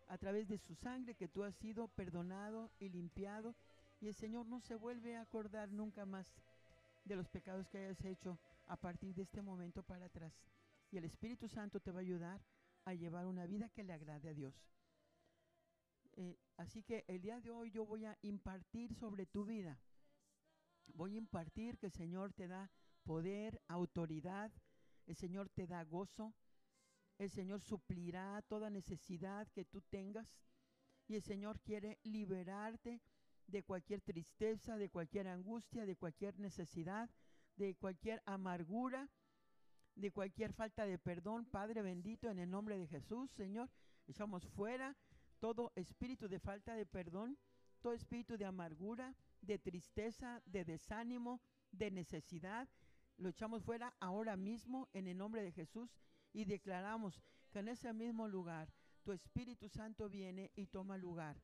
a 0.08 0.18
través 0.18 0.48
de 0.48 0.58
su 0.58 0.74
sangre 0.74 1.14
que 1.14 1.28
tú 1.28 1.44
has 1.44 1.54
sido 1.56 1.88
perdonado 1.88 2.70
y 2.78 2.88
limpiado. 2.88 3.54
Y 4.00 4.08
el 4.08 4.14
Señor 4.14 4.46
no 4.46 4.60
se 4.60 4.74
vuelve 4.74 5.16
a 5.16 5.22
acordar 5.22 5.70
nunca 5.70 6.06
más 6.06 6.32
de 7.10 7.16
los 7.16 7.28
pecados 7.28 7.68
que 7.68 7.78
hayas 7.78 8.04
hecho 8.04 8.38
a 8.66 8.76
partir 8.76 9.14
de 9.14 9.22
este 9.22 9.42
momento 9.42 9.82
para 9.82 10.06
atrás. 10.06 10.32
Y 10.92 10.96
el 10.96 11.04
Espíritu 11.04 11.48
Santo 11.48 11.80
te 11.80 11.90
va 11.90 11.98
a 11.98 12.02
ayudar 12.02 12.40
a 12.84 12.94
llevar 12.94 13.26
una 13.26 13.46
vida 13.46 13.68
que 13.68 13.82
le 13.82 13.92
agrade 13.92 14.28
a 14.28 14.34
Dios. 14.34 14.54
Eh, 16.12 16.38
así 16.56 16.84
que 16.84 17.04
el 17.08 17.20
día 17.20 17.40
de 17.40 17.50
hoy 17.50 17.72
yo 17.72 17.84
voy 17.84 18.04
a 18.04 18.16
impartir 18.22 18.94
sobre 18.94 19.26
tu 19.26 19.44
vida. 19.44 19.80
Voy 20.86 21.14
a 21.16 21.18
impartir 21.18 21.78
que 21.78 21.86
el 21.86 21.92
Señor 21.92 22.32
te 22.32 22.46
da 22.46 22.70
poder, 23.02 23.60
autoridad, 23.66 24.52
el 25.06 25.16
Señor 25.16 25.48
te 25.48 25.66
da 25.66 25.82
gozo, 25.82 26.32
el 27.18 27.30
Señor 27.30 27.60
suplirá 27.60 28.40
toda 28.42 28.70
necesidad 28.70 29.48
que 29.48 29.64
tú 29.64 29.82
tengas 29.82 30.38
y 31.08 31.16
el 31.16 31.22
Señor 31.22 31.60
quiere 31.60 31.98
liberarte 32.04 33.02
de 33.50 33.62
cualquier 33.62 34.00
tristeza, 34.00 34.76
de 34.76 34.88
cualquier 34.88 35.28
angustia, 35.28 35.86
de 35.86 35.96
cualquier 35.96 36.38
necesidad, 36.38 37.10
de 37.56 37.74
cualquier 37.74 38.22
amargura, 38.26 39.08
de 39.94 40.10
cualquier 40.10 40.52
falta 40.52 40.86
de 40.86 40.98
perdón. 40.98 41.44
Padre 41.46 41.82
bendito, 41.82 42.30
en 42.30 42.38
el 42.38 42.50
nombre 42.50 42.78
de 42.78 42.86
Jesús, 42.86 43.30
Señor, 43.32 43.70
echamos 44.06 44.46
fuera 44.48 44.96
todo 45.40 45.72
espíritu 45.74 46.28
de 46.28 46.38
falta 46.38 46.74
de 46.74 46.86
perdón, 46.86 47.38
todo 47.80 47.92
espíritu 47.92 48.36
de 48.36 48.44
amargura, 48.44 49.14
de 49.40 49.58
tristeza, 49.58 50.42
de 50.46 50.64
desánimo, 50.64 51.40
de 51.72 51.90
necesidad. 51.90 52.68
Lo 53.16 53.30
echamos 53.30 53.62
fuera 53.64 53.94
ahora 54.00 54.36
mismo 54.36 54.88
en 54.92 55.06
el 55.06 55.16
nombre 55.16 55.42
de 55.42 55.52
Jesús 55.52 55.90
y 56.32 56.44
declaramos 56.44 57.20
que 57.50 57.58
en 57.58 57.68
ese 57.68 57.92
mismo 57.92 58.28
lugar 58.28 58.72
tu 59.02 59.12
Espíritu 59.12 59.68
Santo 59.68 60.08
viene 60.08 60.50
y 60.54 60.66
toma 60.66 60.96
lugar. 60.96 61.40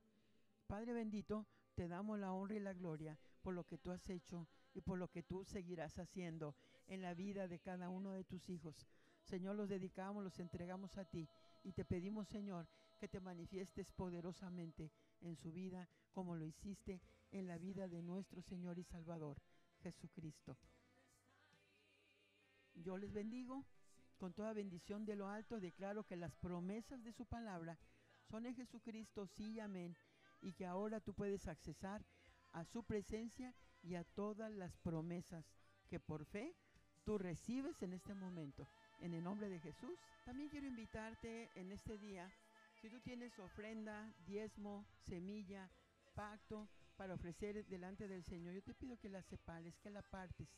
Padre 0.66 0.92
bendito, 0.92 1.46
te 1.76 1.88
damos 1.88 2.18
la 2.18 2.32
honra 2.32 2.56
y 2.56 2.60
la 2.60 2.72
gloria 2.72 3.18
por 3.42 3.54
lo 3.54 3.64
que 3.64 3.78
tú 3.78 3.92
has 3.92 4.08
hecho 4.08 4.48
y 4.74 4.80
por 4.80 4.98
lo 4.98 5.08
que 5.08 5.22
tú 5.22 5.44
seguirás 5.44 5.98
haciendo 5.98 6.56
en 6.86 7.02
la 7.02 7.14
vida 7.14 7.46
de 7.46 7.60
cada 7.60 7.90
uno 7.90 8.12
de 8.12 8.24
tus 8.24 8.48
hijos. 8.48 8.86
Señor, 9.22 9.56
los 9.56 9.68
dedicamos, 9.68 10.24
los 10.24 10.38
entregamos 10.40 10.96
a 10.96 11.04
ti 11.04 11.28
y 11.62 11.72
te 11.72 11.84
pedimos, 11.84 12.28
Señor, 12.28 12.66
que 12.98 13.08
te 13.08 13.20
manifiestes 13.20 13.92
poderosamente 13.92 14.90
en 15.20 15.36
su 15.36 15.52
vida 15.52 15.88
como 16.12 16.34
lo 16.34 16.46
hiciste 16.46 17.02
en 17.30 17.46
la 17.46 17.58
vida 17.58 17.88
de 17.88 18.02
nuestro 18.02 18.40
Señor 18.40 18.78
y 18.78 18.84
Salvador, 18.84 19.36
Jesucristo. 19.82 20.56
Yo 22.74 22.96
les 22.96 23.12
bendigo 23.12 23.66
con 24.16 24.32
toda 24.32 24.54
bendición 24.54 25.04
de 25.04 25.16
lo 25.16 25.28
alto, 25.28 25.60
declaro 25.60 26.04
que 26.04 26.16
las 26.16 26.34
promesas 26.36 27.02
de 27.04 27.12
su 27.12 27.26
palabra 27.26 27.78
son 28.30 28.46
en 28.46 28.54
Jesucristo, 28.54 29.26
sí 29.26 29.52
y 29.52 29.60
amén, 29.60 29.96
y 30.42 30.52
que 30.52 30.66
ahora 30.66 31.00
tú 31.00 31.14
puedes 31.14 31.48
accesar 31.48 32.04
a 32.52 32.64
su 32.64 32.84
presencia 32.84 33.54
y 33.82 33.94
a 33.94 34.04
todas 34.04 34.50
las 34.52 34.76
promesas 34.78 35.44
que 35.88 36.00
por 36.00 36.24
fe 36.24 36.54
tú 37.04 37.18
recibes 37.18 37.82
en 37.82 37.92
este 37.92 38.14
momento. 38.14 38.66
En 39.00 39.14
el 39.14 39.22
nombre 39.22 39.48
de 39.48 39.60
Jesús, 39.60 39.98
también 40.24 40.48
quiero 40.48 40.66
invitarte 40.66 41.50
en 41.54 41.70
este 41.70 41.98
día, 41.98 42.32
si 42.80 42.90
tú 42.90 43.00
tienes 43.00 43.38
ofrenda, 43.38 44.12
diezmo, 44.26 44.86
semilla, 44.98 45.70
pacto 46.14 46.68
para 46.96 47.14
ofrecer 47.14 47.66
delante 47.66 48.08
del 48.08 48.24
Señor, 48.24 48.54
yo 48.54 48.62
te 48.62 48.74
pido 48.74 48.98
que 48.98 49.08
la 49.08 49.22
sepales, 49.22 49.78
que 49.78 49.90
la 49.90 50.02
partes, 50.02 50.48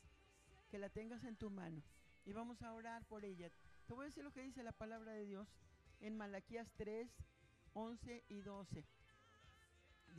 que 0.69 0.79
la 0.79 0.89
tengas 0.89 1.23
en 1.23 1.35
tu 1.35 1.49
mano 1.49 1.83
y 2.25 2.33
vamos 2.33 2.61
a 2.61 2.73
orar 2.73 3.05
por 3.05 3.25
ella. 3.25 3.51
Te 3.87 3.93
voy 3.93 4.03
a 4.03 4.05
decir 4.05 4.23
lo 4.23 4.31
que 4.31 4.41
dice 4.41 4.63
la 4.63 4.71
palabra 4.71 5.13
de 5.13 5.25
Dios 5.25 5.47
en 5.99 6.15
Malaquías 6.15 6.71
3, 6.77 7.09
11 7.73 8.23
y 8.29 8.41
12. 8.41 8.85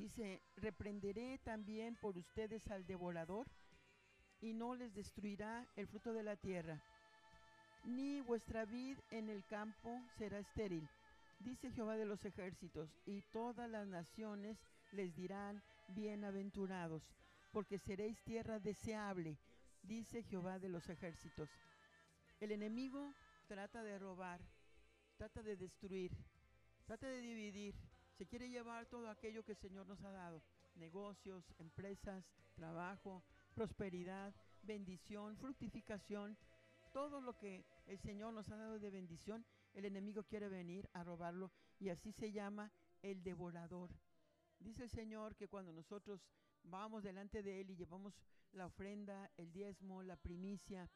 Dice, 0.00 0.40
reprenderé 0.56 1.36
también 1.44 1.94
por 1.94 2.16
ustedes 2.16 2.66
al 2.70 2.86
devorador 2.86 3.46
y 4.40 4.54
no 4.54 4.74
les 4.74 4.94
destruirá 4.94 5.68
el 5.76 5.86
fruto 5.88 6.14
de 6.14 6.22
la 6.22 6.36
tierra, 6.36 6.82
ni 7.84 8.22
vuestra 8.22 8.64
vid 8.64 8.96
en 9.10 9.28
el 9.28 9.44
campo 9.44 9.90
será 10.16 10.38
estéril, 10.38 10.88
dice 11.38 11.70
Jehová 11.72 11.98
de 11.98 12.06
los 12.06 12.24
ejércitos, 12.24 12.88
y 13.04 13.20
todas 13.30 13.68
las 13.68 13.86
naciones 13.86 14.56
les 14.92 15.14
dirán, 15.14 15.62
bienaventurados, 15.88 17.02
porque 17.52 17.76
seréis 17.76 18.18
tierra 18.24 18.58
deseable, 18.58 19.36
dice 19.82 20.22
Jehová 20.22 20.58
de 20.58 20.70
los 20.70 20.88
ejércitos. 20.88 21.50
El 22.40 22.52
enemigo 22.52 23.12
trata 23.48 23.82
de 23.82 23.98
robar, 23.98 24.40
trata 25.18 25.42
de 25.42 25.56
destruir, 25.56 26.10
trata 26.86 27.06
de 27.06 27.20
dividir. 27.20 27.89
Se 28.20 28.26
quiere 28.26 28.50
llevar 28.50 28.84
todo 28.84 29.08
aquello 29.08 29.42
que 29.46 29.52
el 29.52 29.58
Señor 29.58 29.86
nos 29.86 30.04
ha 30.04 30.10
dado. 30.10 30.42
Negocios, 30.74 31.42
empresas, 31.56 32.22
trabajo, 32.54 33.24
prosperidad, 33.54 34.34
bendición, 34.60 35.38
fructificación. 35.38 36.36
Todo 36.92 37.22
lo 37.22 37.38
que 37.38 37.64
el 37.86 37.98
Señor 37.98 38.34
nos 38.34 38.50
ha 38.50 38.56
dado 38.56 38.78
de 38.78 38.90
bendición, 38.90 39.46
el 39.72 39.86
enemigo 39.86 40.22
quiere 40.24 40.50
venir 40.50 40.86
a 40.92 41.02
robarlo 41.02 41.50
y 41.78 41.88
así 41.88 42.12
se 42.12 42.30
llama 42.30 42.70
el 43.00 43.22
devorador. 43.22 43.88
Dice 44.58 44.82
el 44.82 44.90
Señor 44.90 45.34
que 45.34 45.48
cuando 45.48 45.72
nosotros 45.72 46.20
vamos 46.62 47.02
delante 47.02 47.42
de 47.42 47.62
Él 47.62 47.70
y 47.70 47.76
llevamos 47.76 48.20
la 48.52 48.66
ofrenda, 48.66 49.30
el 49.38 49.50
diezmo, 49.50 50.02
la 50.02 50.16
primicia, 50.16 50.90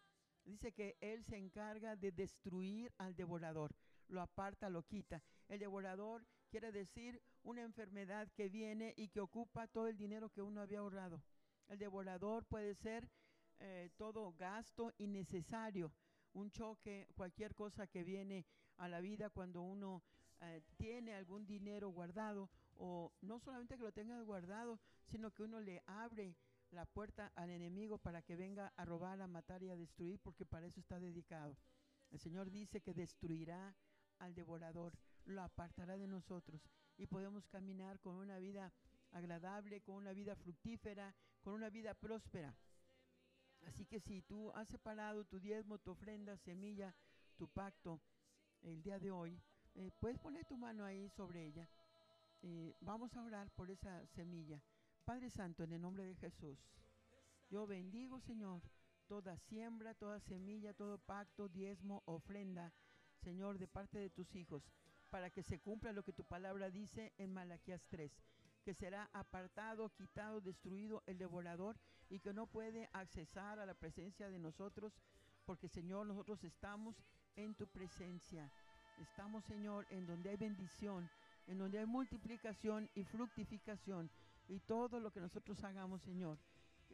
dice 0.44 0.72
que 0.72 0.98
Él 1.00 1.24
se 1.24 1.38
encarga 1.38 1.96
de 1.96 2.12
destruir 2.12 2.92
al 2.98 3.16
devorador, 3.16 3.74
lo 4.08 4.20
aparta, 4.20 4.68
lo 4.68 4.82
quita. 4.82 5.22
El 5.48 5.58
devorador 5.58 6.26
quiere 6.54 6.70
decir 6.70 7.20
una 7.42 7.62
enfermedad 7.62 8.30
que 8.30 8.48
viene 8.48 8.94
y 8.96 9.08
que 9.08 9.18
ocupa 9.18 9.66
todo 9.66 9.88
el 9.88 9.96
dinero 9.96 10.30
que 10.30 10.40
uno 10.40 10.60
había 10.60 10.78
ahorrado. 10.78 11.20
El 11.66 11.80
devorador 11.80 12.44
puede 12.44 12.76
ser 12.76 13.10
eh, 13.58 13.90
todo 13.96 14.32
gasto 14.34 14.92
innecesario, 14.98 15.92
un 16.32 16.52
choque, 16.52 17.08
cualquier 17.16 17.56
cosa 17.56 17.88
que 17.88 18.04
viene 18.04 18.46
a 18.76 18.86
la 18.86 19.00
vida 19.00 19.30
cuando 19.30 19.62
uno 19.62 20.04
eh, 20.42 20.62
tiene 20.76 21.16
algún 21.16 21.44
dinero 21.44 21.88
guardado 21.88 22.48
o 22.76 23.12
no 23.20 23.40
solamente 23.40 23.76
que 23.76 23.82
lo 23.82 23.90
tenga 23.90 24.20
guardado, 24.20 24.78
sino 25.08 25.32
que 25.32 25.42
uno 25.42 25.58
le 25.58 25.82
abre 25.86 26.36
la 26.70 26.86
puerta 26.86 27.32
al 27.34 27.50
enemigo 27.50 27.98
para 27.98 28.22
que 28.22 28.36
venga 28.36 28.72
a 28.76 28.84
robar, 28.84 29.20
a 29.20 29.26
matar 29.26 29.64
y 29.64 29.70
a 29.70 29.76
destruir, 29.76 30.20
porque 30.20 30.46
para 30.46 30.68
eso 30.68 30.78
está 30.78 31.00
dedicado. 31.00 31.58
El 32.12 32.20
Señor 32.20 32.48
dice 32.52 32.80
que 32.80 32.94
destruirá 32.94 33.74
al 34.20 34.36
devorador, 34.36 34.96
lo 35.26 35.42
apartará 35.42 35.96
de 35.96 36.06
nosotros 36.06 36.60
y 36.96 37.06
podemos 37.06 37.46
caminar 37.48 38.00
con 38.00 38.16
una 38.16 38.38
vida 38.38 38.72
agradable, 39.12 39.80
con 39.80 39.96
una 39.96 40.12
vida 40.12 40.34
fructífera, 40.36 41.14
con 41.42 41.54
una 41.54 41.70
vida 41.70 41.94
próspera. 41.94 42.54
Así 43.66 43.86
que 43.86 44.00
si 44.00 44.22
tú 44.22 44.50
has 44.52 44.68
separado 44.68 45.24
tu 45.24 45.40
diezmo, 45.40 45.78
tu 45.78 45.92
ofrenda, 45.92 46.36
semilla, 46.36 46.94
tu 47.36 47.48
pacto 47.48 48.00
el 48.62 48.82
día 48.82 48.98
de 48.98 49.10
hoy, 49.10 49.40
eh, 49.74 49.90
puedes 50.00 50.18
poner 50.18 50.44
tu 50.44 50.56
mano 50.56 50.84
ahí 50.84 51.08
sobre 51.10 51.44
ella. 51.46 51.68
Eh, 52.42 52.74
vamos 52.80 53.16
a 53.16 53.22
orar 53.22 53.50
por 53.52 53.70
esa 53.70 54.06
semilla. 54.08 54.62
Padre 55.04 55.30
Santo, 55.30 55.64
en 55.64 55.72
el 55.72 55.80
nombre 55.80 56.04
de 56.04 56.14
Jesús, 56.14 56.58
yo 57.50 57.66
bendigo, 57.66 58.20
Señor, 58.20 58.62
toda 59.06 59.36
siembra, 59.38 59.94
toda 59.94 60.20
semilla, 60.20 60.74
todo 60.74 60.98
pacto, 60.98 61.48
diezmo, 61.48 62.02
ofrenda, 62.06 62.72
Señor, 63.22 63.58
de 63.58 63.66
parte 63.66 63.98
de 63.98 64.10
tus 64.10 64.34
hijos, 64.34 64.62
para 65.10 65.30
que 65.30 65.42
se 65.42 65.58
cumpla 65.60 65.92
lo 65.92 66.02
que 66.02 66.12
tu 66.12 66.24
palabra 66.24 66.70
dice 66.70 67.12
en 67.18 67.32
Malaquías 67.32 67.84
3, 67.88 68.12
que 68.64 68.74
será 68.74 69.08
apartado, 69.12 69.90
quitado, 69.90 70.40
destruido 70.40 71.02
el 71.06 71.18
devorador 71.18 71.76
y 72.08 72.18
que 72.18 72.32
no 72.32 72.46
puede 72.46 72.88
accesar 72.92 73.58
a 73.58 73.66
la 73.66 73.74
presencia 73.74 74.28
de 74.28 74.38
nosotros, 74.38 74.92
porque 75.44 75.68
Señor, 75.68 76.06
nosotros 76.06 76.42
estamos 76.44 76.96
en 77.36 77.54
tu 77.54 77.66
presencia. 77.66 78.50
Estamos, 78.98 79.44
Señor, 79.44 79.86
en 79.90 80.06
donde 80.06 80.30
hay 80.30 80.36
bendición, 80.36 81.08
en 81.46 81.58
donde 81.58 81.78
hay 81.78 81.86
multiplicación 81.86 82.88
y 82.94 83.04
fructificación 83.04 84.10
y 84.48 84.60
todo 84.60 85.00
lo 85.00 85.10
que 85.10 85.20
nosotros 85.20 85.62
hagamos, 85.64 86.02
Señor, 86.02 86.38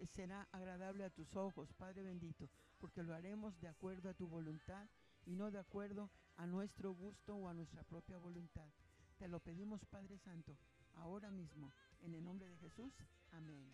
será 0.07 0.49
agradable 0.53 1.05
a 1.05 1.11
tus 1.11 1.37
ojos, 1.37 1.73
Padre 1.75 2.03
bendito, 2.03 2.49
porque 2.79 3.03
lo 3.03 3.15
haremos 3.15 3.59
de 3.61 3.69
acuerdo 3.69 4.09
a 4.09 4.15
tu 4.15 4.27
voluntad 4.27 4.89
y 5.31 5.37
no 5.37 5.53
de 5.53 5.61
acuerdo 5.61 6.11
a 6.37 6.47
nuestro 6.47 6.93
gusto 6.93 7.37
o 7.37 7.49
a 7.49 7.55
nuestra 7.55 7.85
propia 7.85 8.18
voluntad. 8.18 8.68
Te 9.16 9.28
lo 9.28 9.39
pedimos, 9.39 9.85
Padre 9.85 10.18
Santo, 10.18 10.57
ahora 10.95 11.31
mismo, 11.31 11.70
en 12.01 12.14
el 12.14 12.24
nombre 12.24 12.49
de 12.49 12.57
Jesús. 12.57 12.93
Amén. 13.31 13.72